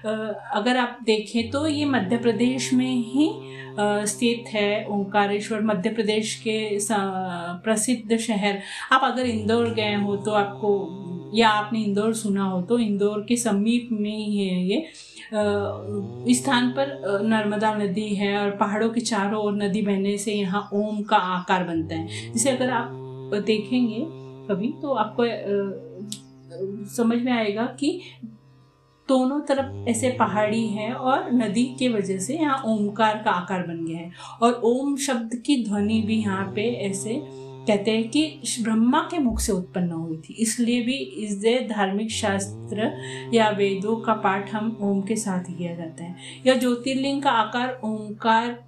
अगर 0.07 0.77
आप 0.77 0.99
देखें 1.05 1.51
तो 1.51 1.67
ये 1.67 1.85
मध्य 1.87 2.17
प्रदेश 2.19 2.73
में 2.73 2.95
ही 3.05 3.31
स्थित 4.07 4.45
है। 4.49 4.85
ओंकारेश्वर 4.89 5.63
मध्य 5.65 5.91
प्रदेश 5.91 6.35
के 6.47 6.79
प्रसिद्ध 7.65 8.17
शहर। 8.19 8.61
आप 8.93 9.01
अगर 9.05 9.27
इंदौर 9.27 9.73
गए 9.75 9.95
हो 9.95 10.17
तो 10.17 10.31
आपको 10.35 10.71
या 11.35 11.49
आपने 11.51 11.81
इंदौर 11.81 12.15
सुना 12.15 12.45
हो 12.45 12.61
तो 12.63 12.79
इंदौर 12.79 13.25
के 13.29 13.37
समीप 13.37 13.89
में 13.93 14.11
ही 14.11 14.39
है 14.39 14.63
ये। 14.65 14.79
इस 16.31 16.43
स्थान 16.43 16.69
पर 16.71 17.21
नर्मदा 17.25 17.73
नदी 17.75 18.09
है 18.15 18.37
और 18.39 18.51
पहाड़ों 18.57 18.89
के 18.91 19.01
चारों 19.03 19.43
ओर 19.43 19.53
नदी 19.55 19.83
बहने 19.83 20.17
से 20.19 20.33
यहाँ 20.33 20.69
ओम 20.75 21.03
का 21.03 21.17
आकार 21.17 21.65
बनता 21.65 21.95
है। 21.95 22.33
जिसे 22.33 22.51
अगर 22.51 22.71
आप 22.71 23.41
देखेंगे 23.47 24.05
कभी 24.49 24.73
तो 24.83 24.93
आपको 24.95 25.25
समझ 26.95 27.19
में 27.19 27.33
आएगा 27.33 27.65
कि 27.81 28.01
दोनों 29.09 29.41
तरफ़ 29.41 29.89
ऐसे 29.89 30.11
पहाड़ी 30.19 30.67
है 30.67 30.93
और 30.93 31.31
नदी 31.33 31.65
के 31.79 31.89
वजह 31.89 32.19
से 32.19 32.37
यहाँ 32.37 32.63
ओमकार 32.67 33.23
का 33.25 33.31
आकार 33.31 33.67
बन 33.67 33.85
गया 33.87 33.99
है। 33.99 34.11
और 34.43 34.61
ओम 34.65 34.97
शब्द 34.97 35.35
की 35.47 35.57
ध्वनि 35.65 36.01
भी 36.03 36.17
यहाँ 36.17 36.53
पे 36.57 36.63
ऐसे 36.87 37.15
कहते 37.67 37.91
हैं 37.91 38.09
कि 38.09 38.41
ब्रह्मा 38.63 39.01
के 39.11 39.19
मुख 39.19 39.41
से 39.41 39.53
उत्पन्न 39.53 39.91
हुई 39.91 40.17
थी। 40.17 40.35
इसलिए 40.35 40.83
भी 40.83 40.95
इसे 40.95 41.69
धार्मिक 41.69 42.11
शास्त्र 42.11 42.91
या 43.35 43.49
वेदों 43.51 43.97
का 43.97 44.15
पाठ 44.15 44.55
हम 44.55 44.79
ओम 44.81 45.03
के 45.03 45.17
साथ 45.17 45.45
किया 45.59 45.75
जाता 45.75 46.05
है। 46.05 46.17
यह 46.47 46.59
ज्योतिर्लिंग 46.59 47.23
का 47.23 47.31
आकार 47.31 47.81
ओंकार 47.85 48.65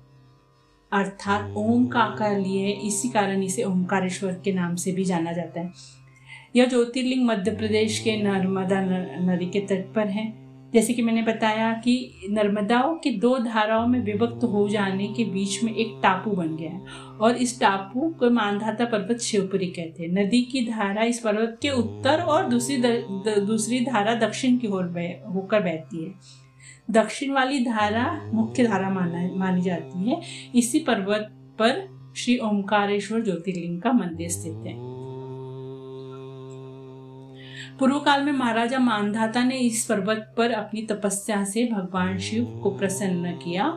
अर्थात 0.92 1.54
ओम 1.56 1.86
का 1.86 2.00
आकार 2.00 2.38
लिए 2.40 2.66
है। 2.66 2.86
इसी 2.86 3.08
कारण 3.08 3.42
इसे 3.42 3.62
ओंकारेश्वर 3.62 4.32
के 4.44 4.52
नाम 4.52 4.74
से 4.74 4.92
भी 4.92 5.04
जाना 5.04 5.32
जाता 5.32 5.60
है। 5.60 5.72
यह 6.56 6.66
ज्योतिर्लिंग 6.66 7.26
मध्य 7.26 7.50
प्रदेश 7.50 7.98
के 7.98 8.16
नर्मदा 8.16 8.80
नदी 9.24 9.46
के 9.46 9.60
तट 9.60 9.94
पर 9.94 10.06
है। 10.06 10.43
जैसे 10.74 10.92
कि 10.92 11.02
मैंने 11.02 11.22
बताया 11.22 11.72
कि 11.72 12.14
नर्मदाओं 12.30 12.94
की 12.96 13.10
दो 13.10 13.38
धाराओं 13.38 13.86
में 13.86 14.00
विभक्त 14.00 14.44
हो 14.44 14.68
जाने 14.68 15.06
के 15.06 15.24
बीच 15.24 15.64
में 15.64 15.74
एक 15.74 16.00
टापू 16.02 16.30
बन 16.30 16.56
गया 16.56 16.70
है 16.70 16.84
और 17.20 17.36
इस 17.36 17.60
टापू 17.60 18.00
को 18.00 18.30
मानधाता 18.30 18.84
पर्वत 18.84 19.18
शिवपुरी 19.18 19.66
कहते 19.66 20.02
हैं। 20.02 20.10
नदी 20.10 20.42
की 20.42 20.60
धारा 20.60 21.02
इस 21.04 21.20
पर्वत 21.20 21.58
के 21.62 21.70
उत्तर 21.70 22.20
और 22.20 22.48
दूसरी 22.48 22.76
द, 22.76 22.86
द, 23.28 23.44
दूसरी 23.46 23.80
धारा 23.80 24.14
दक्षिण 24.14 24.56
की 24.56 24.66
ओर 24.66 24.84
होकर 25.34 25.60
बहती 25.60 26.04
है। 26.04 26.14
दक्षिण 26.90 27.32
वाली 27.32 27.64
धारा 27.64 28.30
मुख्य 28.34 28.64
धारा 28.64 28.90
माना 28.90 29.30
मानी 29.34 29.60
जाती 29.60 30.10
है। 30.10 30.20
इसी 30.54 30.78
पर्वत 30.78 31.28
पर 31.58 31.94
श्री 32.16 32.38
ओमकारेश्वर 32.38 33.24
ज्योतिर्लिंग 33.24 33.82
का 33.82 33.92
मंदिर 33.92 34.28
स्थित 34.28 34.64
है। 34.66 34.93
पूर्व 37.80 37.98
काल 38.00 38.22
में 38.24 38.32
महाराजा 38.32 38.78
मानधाता 38.78 39.42
ने 39.44 39.58
इस 39.58 39.84
पर्वत 39.84 40.32
पर 40.36 40.50
अपनी 40.52 40.82
तपस्या 40.86 41.42
से 41.44 41.64
भगवान 41.66 42.18
शिव 42.18 42.44
को 42.62 42.70
प्रसन्न 42.70 43.32
किया। 43.38 43.76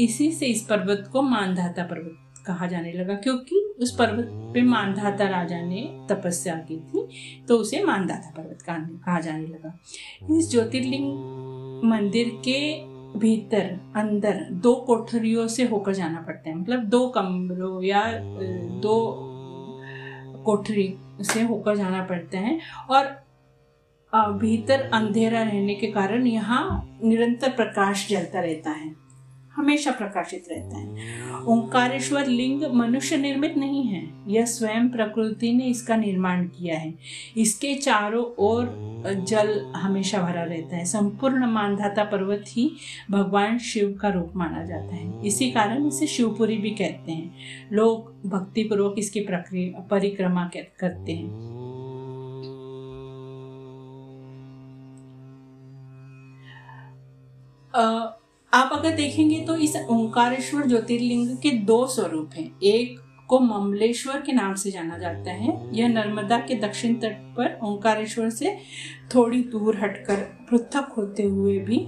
इसी 0.00 0.30
से 0.32 0.46
इस 0.46 0.62
पर्वत 0.62 1.08
को 1.12 1.22
मानधाता 1.22 1.82
पर्वत 1.84 2.42
कहा 2.46 2.66
जाने 2.66 2.92
लगा, 2.92 3.14
क्योंकि 3.14 3.60
उस 3.80 3.94
पर्वत 3.96 4.28
पे 4.54 4.62
मानधाता 4.62 5.28
राजा 5.28 5.60
ने 5.60 5.82
तपस्या 6.10 6.54
की 6.68 6.76
थी 6.78 7.44
तो 7.48 7.56
उसे 7.58 7.82
मानधाता 7.84 8.30
पर्वत 8.36 8.62
कहा 8.62 9.20
जाने 9.20 9.46
लगा। 9.46 9.78
इस 10.36 10.50
ज्योतिर्लिंग 10.50 11.84
मंदिर 11.84 12.30
के 12.44 12.58
भीतर, 13.18 13.78
अंदर 13.96 14.40
दो 14.52 14.74
कोठरियों 14.86 15.46
से 15.48 15.64
होकर 15.64 15.94
जाना 15.94 16.20
पड़ता 16.20 16.48
है। 16.50 16.54
मतलब 16.56 16.84
दो 16.86 17.06
कमरों 17.08 17.82
या 17.82 18.02
दो 18.82 18.96
कोठरी 20.46 20.94
से 21.22 21.42
होकर 21.42 21.76
जाना 21.76 22.02
पड़ता 22.04 22.38
है। 22.38 22.58
और 22.90 23.04
भीतर 24.14 24.80
अंधेरा 24.80 25.42
रहने 25.42 25.74
के 25.74 25.86
कारण 25.86 26.26
यहाँ 26.26 26.98
निरंतर 27.04 27.50
प्रकाश 27.50 28.08
जलता 28.08 28.40
रहता 28.40 28.70
है। 28.70 28.94
हमेशा 29.54 29.90
प्रकाशित 29.90 30.44
रहता 30.52 30.78
है। 30.78 30.88
ओंकारेश्वर 31.44 32.26
लिंग 32.26 32.62
मनुष्य 32.74 33.16
निर्मित 33.16 33.56
नहीं 33.56 33.84
है। 33.84 34.08
यह 34.28 34.44
स्वयं 34.44 34.88
प्रकृति 34.88 35.52
ने 35.52 35.64
इसका 35.64 35.96
निर्माण 35.96 36.46
किया 36.46 36.78
है। 36.78 36.94
इसके 37.36 37.74
चारों 37.74 38.24
ओर 38.38 38.66
जल 39.28 39.72
हमेशा 39.76 40.22
भरा 40.22 40.42
रहता 40.42 40.76
है। 40.76 40.84
संपूर्ण 40.84 41.46
मानधाता 41.46 42.04
पर्वत 42.04 42.44
ही 42.48 42.70
भगवान 43.10 43.58
शिव 43.58 43.98
का 44.02 44.08
रूप 44.08 44.32
माना 44.36 44.64
जाता 44.64 44.94
है। 44.94 45.26
इसी 45.26 45.50
कारण 45.50 45.86
इसे 45.86 46.06
शिवपुरी 46.06 46.56
भी 46.56 46.70
कहते 46.70 47.12
हैं। 47.12 47.34
लोग 47.72 48.28
भक्तिपूर्वक 48.28 48.94
इसकी 48.98 49.20
प्रक्रिया, 49.20 49.80
परिक्रमा 49.80 50.50
करते 50.56 51.12
हैं। 51.12 51.65
आप 57.76 58.70
अगर 58.72 58.94
देखेंगे 58.96 59.40
तो 59.40 59.56
इस 59.56 59.76
ओंकारेश्वर 59.90 60.66
ज्योतिर्लिंग 60.66 61.36
के 61.36 61.50
दो 61.64 61.86
स्वरूप 61.86 62.30
हैं। 62.34 62.50
एक 62.64 62.98
को 63.28 63.38
ममलेश्वर 63.38 64.20
के 64.20 64.32
नाम 64.32 64.54
से 64.54 64.70
जाना 64.70 64.98
जाता 64.98 65.30
है। 65.30 65.52
यह 65.74 65.88
नर्मदा 65.88 66.38
के 66.38 66.54
दक्षिण 66.54 66.94
तट 66.94 67.16
पर 67.36 67.58
ओंकारेश्वर 67.64 68.30
से 68.30 68.56
थोड़ी 69.14 69.42
दूर 69.44 69.76
हटकर 69.76 70.16
पृथक 70.50 70.92
होते 70.96 71.22
हुए 71.22 71.58
भी 71.58 71.78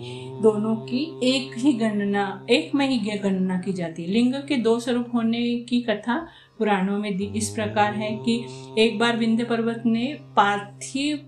दोनों 0.42 0.74
की 0.76 1.04
एक 1.24 1.58
ही 1.58 1.72
गणना, 1.72 2.46
एक 2.50 2.74
में 2.74 2.88
ही 2.88 3.18
गणना 3.18 3.58
की 3.60 3.72
जाती 3.72 4.02
है। 4.02 4.10
लिंग 4.10 4.34
के 4.48 4.56
दो 4.56 4.78
स्वरूप 4.80 5.14
होने 5.14 5.42
की 5.60 5.80
कथा 5.80 6.18
पुराणों 6.58 6.98
में 6.98 7.16
दी 7.16 7.32
इस 7.36 7.48
प्रकार 7.48 7.94
है 7.94 8.10
कि 8.24 8.44
एक 8.78 8.98
बार 8.98 9.16
विंध्य 9.16 9.44
पर्वत 9.44 9.82
ने 9.86 10.06
पार्थिव 10.36 11.18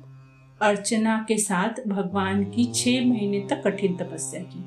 अर्चना 0.62 1.24
के 1.28 1.38
साथ 1.38 1.88
भगवान 1.88 2.44
की 2.44 2.64
छह 2.64 3.06
महीने 3.06 3.40
तक 3.50 3.62
कठिन 3.64 3.96
तपस्या 3.96 4.40
की। 4.40 4.64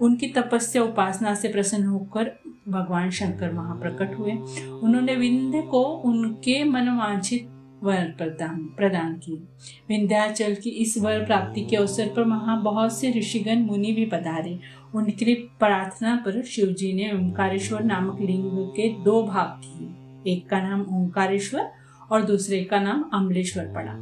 उनकी 0.00 0.28
तपस्या 0.28 0.82
उपासना 0.82 1.34
से 1.34 1.48
प्रसन्न 1.48 1.84
होकर 1.84 2.32
भगवान 2.68 3.10
शंकर 3.10 3.52
वहाँ 3.52 3.80
प्रकट 3.80 4.18
हुए। 4.18 4.32
उन्होंने 4.68 5.16
विंध्य 5.16 5.62
को 5.62 5.82
उनके 5.82 6.64
मनवांछित 6.64 7.48
वर 7.82 8.14
प्रदान 8.18 8.58
प्रदान 8.76 9.14
की 9.14 9.32
विंध्याचल 9.88 10.54
की 10.54 10.70
इस 10.70 10.98
वर 10.98 11.24
प्राप्ति 11.24 11.60
के 11.60 11.76
अवसर 11.76 12.06
पर 12.06 12.22
वहाँ 12.22 12.62
बहुत 12.62 12.98
से 12.98 13.10
ऋषिगण 13.10 13.58
मुनि 13.58 13.92
भी 13.92 14.06
पधारे। 14.06 14.58
उनकी 14.94 15.34
प्रार्थना 15.34 16.16
पर 16.16 16.42
शिव 16.42 16.66
जी 16.66 16.92
ने 16.92 17.12
ओंकारेश्वर 17.12 17.82
नामक 17.82 18.20
लिंग 18.20 18.50
के 18.54 18.88
दो 18.88 19.22
भाग 19.22 19.60
किए। 19.64 20.32
एक 20.32 20.48
का 20.48 20.60
नाम 20.60 20.80
ओंकारेश्वर 20.80 21.70
और 22.12 22.22
दूसरे 22.22 22.64
का 22.64 22.80
नाम 22.80 23.10
अमलेश्वर 23.12 23.64
पड़ा। 23.64 23.92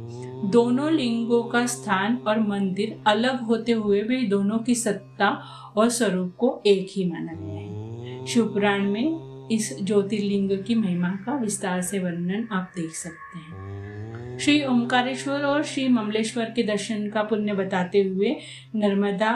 दोनों 0.49 0.91
लिंगों 0.91 1.43
का 1.43 1.65
स्थान 1.65 2.17
और 2.27 2.39
मंदिर 2.39 2.99
अलग 3.07 3.41
होते 3.41 3.71
हुए 3.71 4.01
भी 4.01 4.27
दोनों 4.27 4.57
की 4.59 4.75
सत्ता 4.75 5.29
और 5.77 5.89
स्वरूप 5.89 6.35
को 6.37 6.61
एक 6.65 6.87
ही 6.91 7.09
माना 7.11 7.33
गया 7.33 7.59
है। 7.59 8.25
शिवपुराण 8.25 8.81
में 8.81 9.31
इस 9.51 9.83
ज्योतिर्लिंग 9.83 10.63
की 10.63 10.75
महिमा 10.75 11.09
का 11.09 11.35
विस्तार 11.35 11.81
से 11.81 11.99
वर्णन 11.99 12.47
आप 12.51 12.71
देख 12.75 12.91
सकते 12.91 13.39
हैं। 13.39 14.37
श्री 14.39 14.63
ओमकारेश्वर 14.65 15.41
और 15.41 15.63
श्री 15.63 15.87
ममलेश्वर 15.87 16.45
के 16.45 16.63
दर्शन 16.63 17.09
का 17.09 17.23
पुण्य 17.23 17.53
बताते 17.53 18.03
हुए 18.03 18.35
नर्मदा 18.75 19.33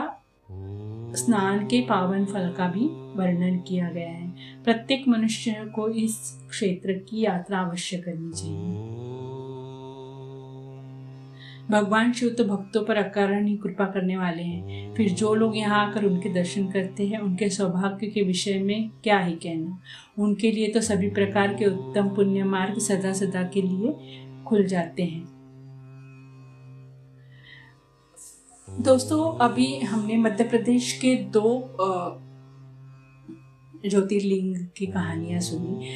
स्नान 1.16 1.66
के 1.66 1.82
पावन 1.82 2.26
फल 2.26 2.54
का 2.58 2.68
भी 2.68 2.86
वर्णन 3.18 3.58
किया 3.58 3.90
गया 3.90 4.10
है। 4.10 4.34
प्रत्येक 4.64 5.08
मनुष्य 5.08 5.52
को 5.76 5.90
इस 5.90 6.40
क्षेत्र 6.50 6.94
की 6.94 7.22
यात्रा 7.22 7.60
अवश्य 7.60 7.98
करनी 7.98 8.32
चाहिए। 8.32 9.16
भगवान 11.72 12.12
शिव 12.14 12.30
तो 12.30 12.44
भक्तों 12.44 12.84
पर 12.86 12.96
अकारण 12.96 13.48
ही 13.48 13.58
कृपा 13.58 13.86
करने 13.86 14.18
वाले 14.18 14.44
हैं। 14.44 14.94
फिर 14.96 15.10
जो 15.10 15.36
लोग 15.36 15.58
यहाँ 15.58 15.88
आकर 15.88 16.06
उनके 16.06 16.30
दर्शन 16.30 16.68
करते 16.68 17.08
हैं, 17.08 17.20
उनके 17.20 17.50
सौभाग्य 17.50 18.08
के 18.08 18.22
विषय 18.22 18.60
में 18.60 18.90
क्या 19.04 19.20
ही 19.20 19.34
कहना। 19.34 19.80
उनके 20.20 20.52
लिए 20.52 20.68
तो 20.68 20.82
सभी 20.82 21.10
प्रकार 21.10 21.54
के 21.54 21.66
उत्तम 21.66 22.10
पुण्य 22.10 22.44
मार्ग 22.44 22.80
सदा 22.80 23.14
सदा 23.14 23.44
के 23.44 23.62
लिए 23.62 23.96
खुल 24.46 24.66
जाते 24.66 25.04
हैं। 25.04 25.35
दोस्तों, 28.76 29.38
अभी 29.40 29.80
हमने 29.80 30.16
मध्य 30.18 30.44
प्रदेश 30.44 30.92
के 31.02 31.16
दो 31.34 31.78
ज्योतिर्लिंग 33.86 34.56
की 34.78 34.86
कहानियाँ 34.86 35.40
सुनी। 35.42 35.88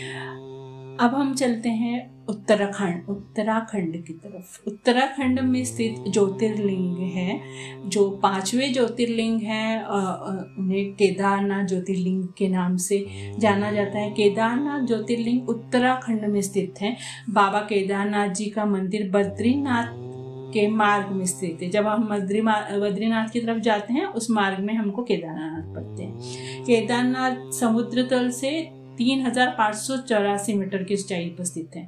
अब 1.00 1.16
हम 1.16 1.34
चलते 1.36 1.70
हैं 1.70 2.26
उत्तराखंड 2.26 3.10
उत्तराखंड 3.10 4.04
की 4.06 4.14
तरफ़। 4.14 4.68
उत्तराखंड 4.68 5.40
में 5.40 5.64
स्थित 5.66 6.04
ज्योतिर्लिंग 6.08 6.98
है, 6.98 7.40
जो 7.86 8.10
पाँचवें 8.24 8.74
ज्योतिर्लिंग 8.74 9.42
है 9.42 9.86
उन्हें 9.86 10.94
केदारनाथ 10.94 11.66
ज्योतिर्लिंग 11.66 12.28
के 12.38 12.48
नाम 12.48 12.78
से 12.78 13.06
जाना 13.40 13.72
जाता 13.72 14.00
है। 14.00 14.12
केदारनाथ 14.12 14.88
ज्योतिर्लिंग 14.88 15.50
उत्तराखंड 15.50 16.26
में 16.26 16.42
स्थित 16.42 16.82
है। 16.82 16.96
बाबा 17.30 17.60
केदारनाथ 17.60 18.28
जी 18.28 18.50
का 18.50 18.66
मंदिर 18.66 19.10
बद्रीनाथ 19.12 20.08
के 20.54 20.68
मार्ग 20.68 21.12
में 21.12 21.26
स्थित 21.26 21.60
है। 21.62 21.70
जब 21.70 21.88
हम 21.88 22.08
बद्री 22.08 22.42
बद्रीनाथ 22.42 23.30
की 23.30 23.40
तरफ़ 23.40 23.60
जाते 23.60 23.94
हैं, 23.94 24.06
उस 24.06 24.30
मार्ग 24.32 24.60
में 24.60 24.74
हमको 24.74 25.04
केदारनाथ 25.04 25.74
पड़ते 25.76 26.04
हैं। 26.04 26.64
केदारनाथ 26.66 27.52
समुद्र 27.52 28.08
तल 28.08 28.30
से 28.32 28.52
तीन 28.98 29.26
हज़ार 29.26 29.56
पाँच 29.58 29.76
सौ 29.76 29.98
चौरासी 29.98 30.54
मीटर 30.54 30.84
की 30.84 30.94
ऊंचाई 30.94 31.30
पर 31.30 31.44
स्थित 31.44 31.76
है। 31.76 31.84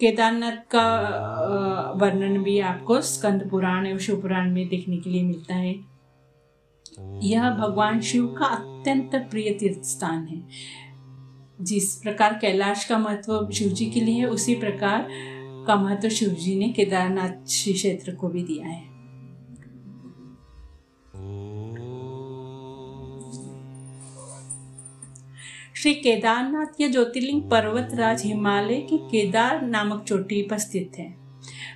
केदारनाथ 0.00 0.56
का 0.70 0.84
वर्णन 1.96 2.42
भी 2.42 2.58
आपको 2.58 3.00
स्कंद 3.00 3.48
पुराण 3.50 3.86
एवं 3.86 3.98
शिव 3.98 4.20
पुराण 4.20 4.52
में 4.52 4.68
देखने 4.68 4.96
के 4.96 5.10
लिए 5.10 5.22
मिलता 5.22 5.54
है। 5.54 5.74
यह 7.22 7.50
भगवान 7.50 8.00
शिव 8.00 8.26
का 8.38 8.46
अत्यंत 8.46 9.14
प्रिय 9.30 9.50
तीर्थ 9.50 9.82
स्थान 9.84 10.26
है। 10.26 10.42
जिस 11.60 11.94
प्रकार 11.96 12.38
कैलाश 12.42 12.84
का 12.84 12.98
महत्व 12.98 13.50
शिव 13.50 13.68
जी 13.68 13.86
के 13.86 14.00
लिए 14.00 14.20
है, 14.20 14.26
उसी 14.26 14.54
प्रकार 14.54 15.08
का 15.66 15.76
महत्व 15.76 16.08
शिव 16.08 16.28
जी 16.28 16.58
ने 16.58 16.68
केदारनाथ 16.68 17.48
श्री 17.48 17.72
क्षेत्र 17.72 18.14
को 18.14 18.28
भी 18.28 18.42
दिया 18.42 18.66
है। 18.66 18.90
श्री 25.74 25.94
केदारनाथ 25.94 26.80
यह 26.80 26.92
ज्योतिर्लिंग 26.92 27.42
पर्वतराज 27.42 28.22
हिमालय 28.24 28.80
के 28.80 28.98
केदार 28.98 29.62
नामक 29.62 30.02
चोटी 30.02 30.42
पर 30.42 30.58
स्थित 30.58 30.92
है। 30.98 31.20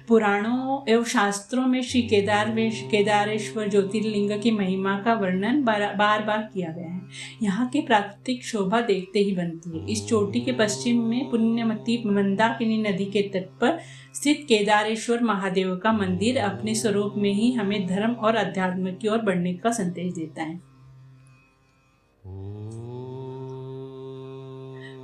पुराणों 0.08 0.92
एवं 0.92 1.04
शास्त्रों 1.04 1.66
में 1.66 1.82
श्री 1.82 2.02
केदार 2.02 2.54
केदारेश्वर 2.90 3.68
ज्योतिर्लिंग 3.68 4.42
की 4.42 4.50
महिमा 4.50 4.98
का 4.98 5.14
वर्णन 5.14 5.64
बार 5.64 6.22
बार 6.22 6.50
किया 6.54 6.72
गया 6.72 6.90
है। 6.90 6.93
यहाँ 7.42 7.68
की 7.68 7.80
प्राकृतिक 7.80 8.44
शोभा 8.44 8.80
देखते 8.80 9.18
ही 9.18 9.32
बनती 9.32 9.78
है। 9.78 9.86
इस 9.92 10.06
चोटी 10.08 10.40
के 10.40 10.52
पश्चिम 10.52 11.02
में 11.02 11.30
पुण्यमती 11.30 12.02
मंदाकिनी 12.06 12.76
नदी 12.82 13.04
के 13.04 13.22
तट 13.22 13.48
पर 13.60 13.78
स्थित 14.14 14.44
केदारेश्वर 14.48 15.22
महादेव 15.22 15.76
का 15.76 15.92
मंदिर 15.92 16.38
अपने 16.38 16.74
स्वरूप 16.74 17.14
में 17.16 17.32
ही 17.32 17.52
हमें 17.52 17.86
धर्म 17.86 18.12
और 18.12 18.36
अध्यात्म 18.36 18.92
की 18.92 19.08
ओर 19.08 19.18
बढ़ने 19.18 19.54
का 19.54 19.70
संदेश 19.70 20.12
देता 20.14 20.42
है। 20.42 20.74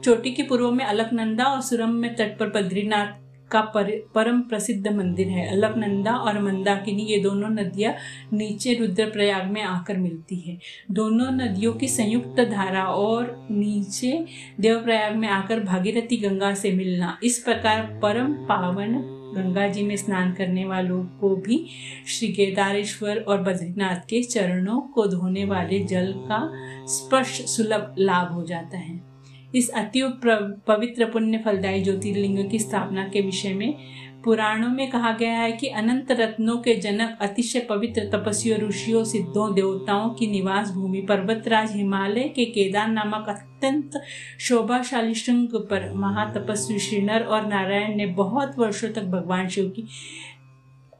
चोटी 0.02 0.30
के 0.30 0.42
पूर्व 0.42 0.70
में 0.70 0.84
अलकनंदा 0.84 1.44
और 1.44 1.60
सुरम 1.60 1.90
में 1.92 2.14
तट 2.16 2.38
पर 2.38 2.48
बद्रीनाथ 2.50 3.29
का 3.52 3.60
पर, 3.60 3.90
परम 4.14 4.40
प्रसिद्ध 4.40 4.88
मंदिर 4.88 5.28
है। 5.28 5.48
अलकनंदा 5.48 6.12
और 6.12 6.40
मंदाकिनी 6.42 7.02
ये 7.02 7.18
दोनों 7.18 7.48
नदियाँ 7.48 7.94
नीचे 8.32 8.74
रुद्रप्रयाग 8.74 9.46
में 9.46 9.62
आकर 9.62 9.96
मिलती 9.96 10.36
है। 10.36 10.58
दोनों 10.90 11.30
नदियों 11.30 11.72
की 11.72 11.88
संयुक्त 11.88 12.40
धारा 12.40 12.84
और 12.84 13.46
नीचे 13.50 14.26
देवप्रयाग 14.60 15.16
में 15.16 15.28
आकर 15.28 15.60
भागीरथी 15.60 16.16
गंगा 16.16 16.54
से 16.54 16.72
मिलना 16.72 17.18
इस 17.22 17.38
प्रकार 17.38 18.00
परम 18.02 18.32
पावन 18.32 19.16
गंगा 19.36 19.68
जी 19.68 19.82
में 19.82 19.96
स्नान 19.96 20.32
करने 20.32 20.64
वालों 20.64 21.04
को 21.04 21.36
भी 21.36 21.66
श्री 22.08 22.28
केदारेश्वर 22.28 23.18
और 23.18 23.42
बद्रीनाथ 23.42 23.96
के 23.96 24.22
चरणों 24.22 24.80
को 24.80 25.06
धोने 25.06 25.44
वाले 25.44 25.78
जल 25.78 26.12
का 26.16 26.40
स्पर्श 26.86 27.40
सुलभ 27.46 27.94
लाभ 27.98 28.32
हो 28.32 28.44
जाता 28.46 28.78
है। 28.78 29.09
इस 29.54 29.68
अति 29.70 30.02
पवित्र 30.66 31.04
पुण्य 31.04 31.38
फलदायी 31.38 31.82
ज्योतिर्लिंग 31.82 32.50
की 32.50 32.58
स्थापना 32.58 33.08
के 33.08 33.20
विषय 33.20 33.54
में 33.54 33.74
पुराणों 34.24 34.68
में 34.68 34.90
कहा 34.90 35.12
गया 35.12 35.32
है 35.32 35.52
कि 35.52 35.68
अनंत 35.68 36.10
रत्नों 36.12 36.56
के 36.58 36.74
जनक 36.74 37.18
अतिशय 37.22 37.60
पवित्र 37.60 38.02
तपस्वियों, 38.12 38.58
ऋषियों, 38.60 39.04
सिद्धों, 39.04 39.54
देवताओं 39.54 40.10
की 40.10 40.26
निवास 40.26 40.70
भूमि, 40.70 41.00
पर्वतराज 41.00 41.74
हिमालय 41.76 42.28
के 42.28 42.44
केदार 42.44 42.88
नामक 42.88 43.28
अत्यंत 43.28 44.00
शोभाशाली 44.40 45.14
श्रृंग 45.14 45.54
पर 45.70 45.92
महातपस्वी 45.94 46.78
श्रीनर 46.78 47.22
और 47.22 47.46
नारायण 47.46 47.96
ने 47.96 48.06
बहुत 48.14 48.58
वर्षों 48.58 48.92
तक 48.92 49.04
भगवान 49.06 49.48
शिव 49.48 49.68
की, 49.68 49.86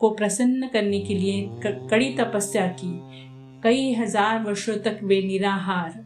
को 0.00 0.10
प्रसन्न 0.10 0.68
करने 0.68 1.00
के 1.00 1.14
लिए 1.14 1.48
कड़ी 1.62 2.14
तपस्या 2.14 2.66
की। 2.80 2.98
कई 3.62 3.92
हज़ार 3.94 4.42
वर्षों 4.42 4.76
तक 4.76 5.00
वे 5.02 5.22
निराहार 5.22 5.99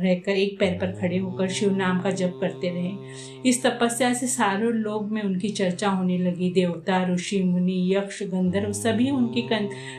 रहकर 0.00 0.32
एक 0.32 0.58
पैर 0.60 0.78
पर 0.80 0.92
खड़े 0.92 1.18
होकर 1.18 1.48
शिव 1.48 1.76
नाम 1.76 2.00
का 2.00 2.10
जप 2.10 2.38
करते 2.40 2.70
रहे। 2.70 3.48
इस 3.48 3.62
तपस्या 3.62 4.12
से 4.14 4.26
सारे 4.26 4.70
लोग 4.72 5.10
में 5.10 5.22
उनकी 5.22 5.48
चर्चा 5.48 5.88
होने 5.88 6.18
लगी। 6.18 6.50
देवता, 6.50 7.04
ऋषि, 7.12 7.42
मुनि, 7.42 7.94
यक्ष, 7.94 8.22
गंधर्व 8.22 8.72
सभी 8.72 9.10
उनकी 9.10 9.48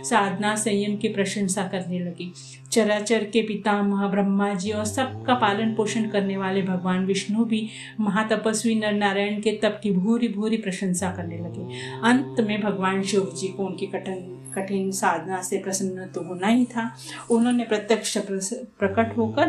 साधना, 0.04 0.56
संयम 0.56 0.96
की 0.98 1.10
प्रशंसा 1.10 1.64
करने 1.68 2.00
लगी। 2.00 2.32
चराचर 2.72 3.24
के 3.24 3.42
पितामह 3.42 4.08
ब्रह्मा 4.08 4.54
जी 4.54 4.72
और 4.72 4.86
सबका 4.86 5.34
पालन 5.36 5.74
पोषण 5.74 6.10
करने 6.10 6.38
वाले 6.38 6.62
भगवान 6.62 7.06
विष्णु 7.06 7.46
भी 7.46 7.68
महातपस्वी 8.00 8.76
नर 8.76 8.94
नारायण 8.94 9.42
के 9.42 9.52
तप 9.52 9.80
की 9.84 9.92
भूरी 9.92 10.28
भूरी 10.28 10.58
प्रशंसा 10.58 11.12
करने 11.12 11.38
लगे। 11.38 11.80
अंत 12.04 12.40
में 12.40 12.62
भगवान 12.62 13.04
शिव 13.04 13.32
जी 13.40 13.48
को 13.48 13.66
उनकी 13.66 13.86
कठिन 13.86 14.38
कठिन 14.56 14.92
साधना 14.92 15.42
से 15.42 15.58
प्रसन्न 15.58 16.06
तो 16.06 16.22
होना 16.22 16.48
ही 16.48 16.66
था। 16.66 16.90
उन्होंने 17.32 17.64
प्रत्यक्ष 17.64 18.18
प्रकट 18.18 19.18
होकर 19.18 19.48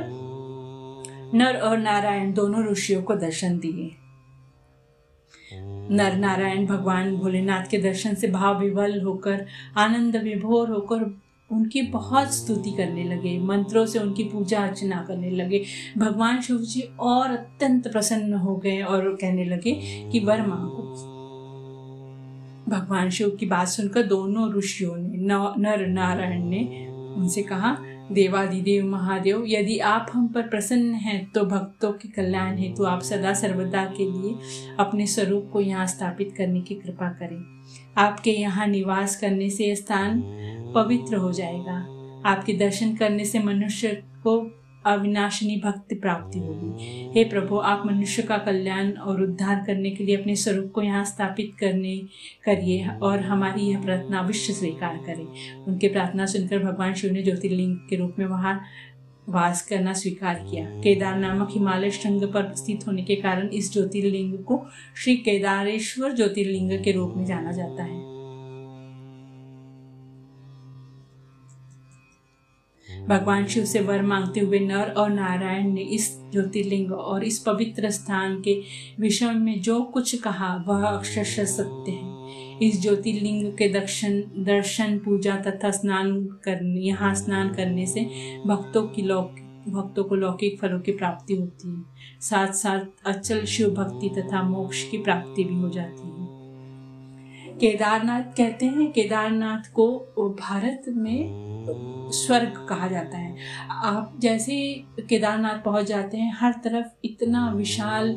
नर 1.35 1.57
और 1.57 1.79
नारायण 1.79 2.33
दोनों 2.33 2.65
ऋषियों 2.67 3.03
को 3.03 3.15
दर्शन 3.15 3.59
दिए। 3.59 3.91
नर 5.91 6.17
नारायण 6.17 6.67
भगवान 6.67 7.17
भोलेनाथ 7.17 7.67
के 7.71 7.79
दर्शन 7.79 8.15
से 8.15 8.29
भाव 8.29 8.61
विवल 8.61 9.01
होकर 9.01 9.47
आनंद 9.77 10.17
विभोर 10.17 10.71
होकर 10.71 11.05
उनकी 11.51 11.83
बहुत 11.83 12.35
स्तुति 12.35 12.71
करने 12.71 13.05
लगे 13.05 13.39
मंत्रों 13.39 13.87
से 13.87 13.99
उनकी 13.99 14.25
पूजा 14.25 14.61
अर्चना 14.61 15.05
करने 15.09 15.31
लगे। 15.31 15.65
भगवान 15.99 16.41
शिव 16.41 16.59
जी 16.59 16.81
और 17.01 17.31
अत्यंत 17.31 17.89
प्रसन्न 17.89 18.35
हो 18.35 18.57
गए 18.57 18.81
और 18.83 19.09
कहने 19.21 19.45
लगे 19.45 19.73
कि 20.13 20.21
वर 20.21 20.47
मांगो 20.47 20.83
भगवान 22.69 23.11
शिव 23.11 23.31
की 23.31 23.47
बात 23.47 23.69
सुनकर 23.69 24.03
दोनों 24.03 24.53
ऋषियों 24.55 24.97
ने 24.97 25.17
नर 25.59 25.87
नारायण 25.87 26.45
ने 26.45 26.87
उनसे 27.17 27.43
कहा 27.43 27.77
देवादिदेव 28.13 28.87
महादेव, 28.87 29.45
यदि 29.49 29.79
आप 29.81 30.11
हम 30.13 30.27
पर 30.29 30.49
प्रसन्न 30.49 30.95
हैं 30.97 31.25
तो 31.33 31.45
भक्तों 31.47 31.93
के 31.93 32.09
कल्याण 32.13 32.59
हेतु 32.59 32.77
तो 32.77 32.85
आप 32.85 33.03
सदा 33.03 33.33
सर्वदा 33.35 33.85
के 33.97 34.11
लिए 34.13 34.35
अपने 34.81 35.07
स्वरूप 35.07 35.49
को 35.53 35.61
यहाँ 35.61 35.87
स्थापित 35.87 36.35
करने 36.37 36.61
की 36.61 36.75
कृपा 36.75 37.09
करें। 37.13 37.39
आपके 37.99 38.31
यहाँ 38.31 38.67
निवास 38.67 39.17
करने 39.17 39.51
से 39.51 39.75
स्थान 39.77 40.23
पवित्र 40.75 41.17
हो 41.17 41.33
जाएगा। 41.33 41.77
आपके 42.27 42.53
दर्शन 42.59 42.95
करने 42.97 43.25
से 43.25 43.39
मनुष्य 43.41 43.89
को 44.23 44.41
अविनाशनी 44.87 45.57
भक्ति 45.65 45.95
प्राप्ति 45.95 46.39
होगी। 46.39 47.11
हे 47.17 47.25
प्रभु, 47.25 47.57
आप 47.57 47.83
मनुष्य 47.87 48.23
का 48.23 48.39
कल्याण 48.39 48.93
और 48.93 49.23
उद्धार 49.23 49.65
करने 49.67 49.91
के 49.91 50.05
लिए 50.05 50.17
अपने 50.17 50.37
स्वरूप 50.37 50.73
को 50.75 50.83
यहाँ 50.83 51.05
स्थापित 51.05 51.53
करने, 51.61 51.97
करिए 52.45 52.89
और 53.03 53.21
हमारी 53.21 53.63
यह 53.63 53.83
प्रार्थना 53.83 54.19
अवश्य 54.19 54.53
स्वीकार 54.53 54.97
करें। 54.97 55.65
उनकी 55.65 55.89
प्रार्थना 55.89 56.27
सुनकर 56.27 56.59
भगवान 56.59 56.95
शिव 56.95 57.13
ने 57.13 57.23
ज्योतिर्लिंग 57.23 57.77
के 57.77 57.97
रूप 57.97 58.17
में 58.19 58.27
वहाँ 58.27 58.63
वास 59.29 59.67
करना 59.67 59.93
स्वीकार 59.93 60.35
किया। 60.35 60.67
केदार 60.67 61.19
नामक 61.19 61.49
हिमालय 61.51 61.91
श्रृंग 61.91 62.23
पर 62.23 62.55
स्थित 62.55 62.87
होने 62.87 63.03
के 63.03 63.15
कारण 63.15 63.49
इस 63.49 63.73
ज्योतिर्लिंग 63.73 64.39
को 64.39 64.67
श्री 64.97 65.17
केदारेश्वर 65.17 66.13
ज्योतिर्लिंग 66.13 66.85
के 66.85 66.93
रूप 66.93 67.15
में 67.17 67.25
जाना 67.25 67.53
जाता 67.53 67.83
है। 67.83 68.12
भगवान 73.09 73.47
शिव 73.47 73.65
से 73.65 73.81
वर 73.81 74.03
मांगते 74.03 74.41
हुए 74.41 74.59
नर 74.59 74.91
और 74.91 75.11
नारायण 75.11 75.73
ने 75.73 75.81
इस 75.81 76.19
ज्योतिर्लिंग 76.33 76.93
और 76.93 77.25
इस 77.25 77.39
पवित्र 77.39 77.91
स्थान 77.91 78.41
के 78.41 78.63
विषय 79.01 79.31
में 79.31 79.61
जो 79.63 79.83
कुछ 79.83 80.21
कहा, 80.21 80.65
वह 80.69 80.87
अक्षर 80.87 81.25
सत्य 81.25 81.93
है। 81.93 82.13
इस 82.63 82.83
ज्योतिर्लिंग 82.83 83.53
के 83.53 83.69
दर्शन 83.69 84.23
दर्शन, 84.39 84.99
पूजा 84.99 85.37
तथा 85.37 85.71
स्नान 85.71 86.25
करने, 86.25 86.81
यहाँ 86.81 87.15
स्नान 87.15 87.53
करने 87.55 87.87
से 87.87 88.01
भक्तों 88.47 88.83
की 88.83 89.03
लौक, 89.03 89.35
भक्तों 89.69 90.05
को 90.05 90.15
लौकिक 90.15 90.61
फलों 90.61 90.81
की 90.81 90.93
प्राप्ति 90.93 91.35
होती 91.35 91.77
है। 91.77 91.83
साथ 92.21 92.53
साथ 92.53 92.81
अचल 93.07 93.45
शिव 93.45 93.71
भक्ति 93.71 94.09
तथा 94.09 94.43
मोक्ष 94.43 94.91
की 94.91 94.99
प्राप्ति 94.99 95.45
भी 95.45 95.55
हो 95.55 95.69
जाती 95.69 96.09
है। 96.09 96.22
केदारनाथ 97.63 98.23
कहते 98.37 98.67
हैं, 98.67 98.91
केदारनाथ 98.93 99.71
को 99.73 99.87
भारत 100.41 100.85
में 100.89 102.11
स्वर्ग 102.13 102.67
कहा 102.69 102.89
जाता 102.89 103.19
है। 103.19 103.37
आप 103.71 104.17
जैसे 104.21 104.55
केदारनाथ 105.01 105.63
पहुँच 105.65 105.87
जाते 105.87 106.17
हैं, 106.17 106.33
हर 106.41 106.53
तरफ़ 106.65 106.87
इतना 107.05 107.51
विशाल 107.53 108.17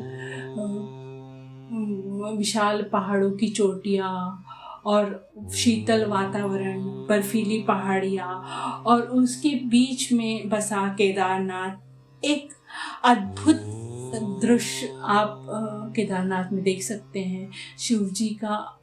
विशाल 2.38 2.82
पहाड़ों 2.82 3.30
की 3.30 3.48
चोटियाँ 3.48 4.44
और 4.86 5.30
शीतल 5.54 6.04
वातावरण, 6.04 6.82
बर्फीली 7.08 7.58
पहाड़ियाँ 7.62 8.82
और 8.86 9.00
उसके 9.00 9.48
बीच 9.68 10.12
में 10.12 10.48
बसा 10.48 10.86
केदारनाथ। 10.88 12.24
एक 12.24 12.48
अद्भुत 13.04 13.62
दृश्य 14.42 14.88
आप 15.02 15.46
केदारनाथ 15.96 16.52
में 16.52 16.62
देख 16.64 16.82
सकते 16.82 17.20
हैं। 17.20 17.50
शिव 17.78 18.08
जी 18.12 18.28
का 18.34 18.75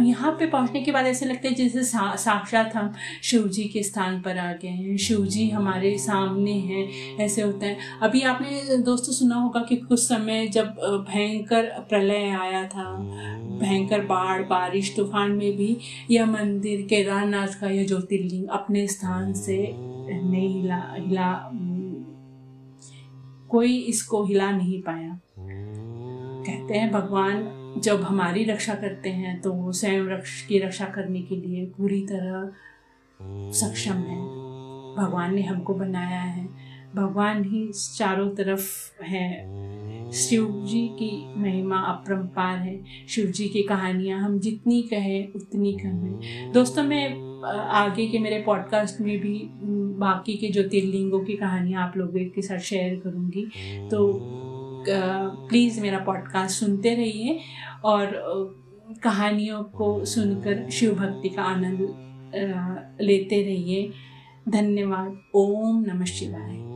यहाँ 0.00 0.32
पे 0.32 0.46
पहुँचने 0.46 0.80
के 0.82 0.92
बाद 0.92 1.06
ऐसे 1.06 1.26
लगता 1.26 1.48
है 1.48 1.54
जैसे 1.54 1.82
सा, 1.84 2.14
साक्षात 2.16 2.74
हम 2.76 2.92
शिव 3.22 3.48
जी 3.48 3.64
के 3.64 3.82
स्थान 3.82 4.20
पर 4.22 4.38
आ 4.38 4.52
गए 4.52 4.68
हैं। 4.68 4.96
शिव 4.96 5.26
जी 5.26 5.48
हमारे 5.50 5.98
सामने 5.98 6.52
हैं 6.52 7.16
ऐसे 7.16 7.42
होता 7.42 7.66
है। 7.66 7.76
अभी 8.02 8.22
आपने 8.22 8.76
दोस्तों 8.78 9.12
सुना 9.12 9.36
होगा 9.36 9.60
कि 9.60 9.76
कुछ 9.76 10.00
समय 10.00 10.46
जब 10.46 10.66
भयंकर 11.08 11.68
प्रलय 11.88 12.28
आया 12.30 12.66
था 12.68 12.84
भयंकर 13.60 14.00
बाढ़ 14.00 14.42
बारिश 14.42 14.94
तूफ़ान 14.96 15.30
में 15.30 15.56
भी 15.56 15.76
यह 16.10 16.26
मंदिर 16.26 16.82
केदारनाथ 16.82 17.60
का 17.60 17.68
यह 17.68 17.86
ज्योतिर्लिंग 17.86 18.48
अपने 18.48 18.86
स्थान 18.86 19.32
से 19.32 19.58
नहीं 19.72 20.48
हिला 20.48 20.82
हिला 20.98 21.32
कोई 23.48 23.78
इसको 23.78 24.24
हिला 24.24 24.50
नहीं 24.50 24.82
पाया। 24.82 25.20
कहते 25.38 26.74
हैं 26.74 26.90
भगवान 26.92 27.42
जब 27.78 28.02
हमारी 28.02 28.44
रक्षा 28.44 28.74
करते 28.74 29.10
हैं 29.10 29.40
तो 29.40 29.52
वो 29.52 29.72
स्वयं 29.72 30.04
रक्ष 30.04 30.46
की 30.46 30.58
रक्षा 30.58 30.84
करने 30.84 31.22
के 31.22 31.36
लिए 31.36 31.66
पूरी 31.66 32.00
तरह 32.00 32.52
सक्षम 33.52 33.94
है। 33.94 34.42
भगवान 34.96 35.34
ने 35.34 35.42
हमको 35.42 35.74
बनाया 35.74 36.20
है। 36.20 36.72
भगवान 36.94 37.44
ही 37.44 37.72
चारों 37.72 38.30
तरफ़ 38.30 39.02
है। 39.04 39.52
शिव 40.12 40.64
जी 40.68 40.88
की 40.88 41.34
महिमा 41.36 41.78
अपरंपार 41.78 42.58
है। 42.58 42.84
शिव 43.08 43.26
जी 43.26 43.48
की 43.48 43.62
कहानियाँ 43.62 44.20
हम 44.20 44.38
जितनी 44.38 44.82
कहें, 44.82 45.32
उतनी 45.32 45.72
कम 45.72 45.88
है। 45.88 46.52
दोस्तों, 46.52 46.82
मैं 46.82 47.32
आगे 47.68 48.08
के 48.08 48.18
मेरे 48.18 48.42
पॉडकास्ट 48.42 49.00
में 49.00 49.18
भी 49.18 49.50
बाकी 49.98 50.36
के 50.36 50.48
ज्योतिर्लिंगों 50.52 51.20
की 51.20 51.34
कहानियाँ 51.36 51.82
आप 51.82 51.96
लोगों 51.96 52.24
के 52.24 52.42
साथ 52.42 52.58
शेयर 52.58 52.96
करूँगी। 52.96 53.46
तो 53.88 54.12
प्लीज़ 54.88 55.80
मेरा 55.80 55.98
पॉडकास्ट 55.98 56.60
सुनते 56.60 56.94
रहिए 56.94 57.40
और 57.84 58.06
कहानियों 59.02 59.62
को 59.62 60.04
सुनकर 60.04 60.70
शिव 60.70 60.94
भक्ति 60.94 61.28
का 61.28 61.42
आनंद 61.42 61.78
लेते 63.00 63.42
रहिए। 63.42 63.92
धन्यवाद। 64.48 65.18
ओम 65.34 65.84
नमः 65.88 66.04
शिवाय। 66.04 66.71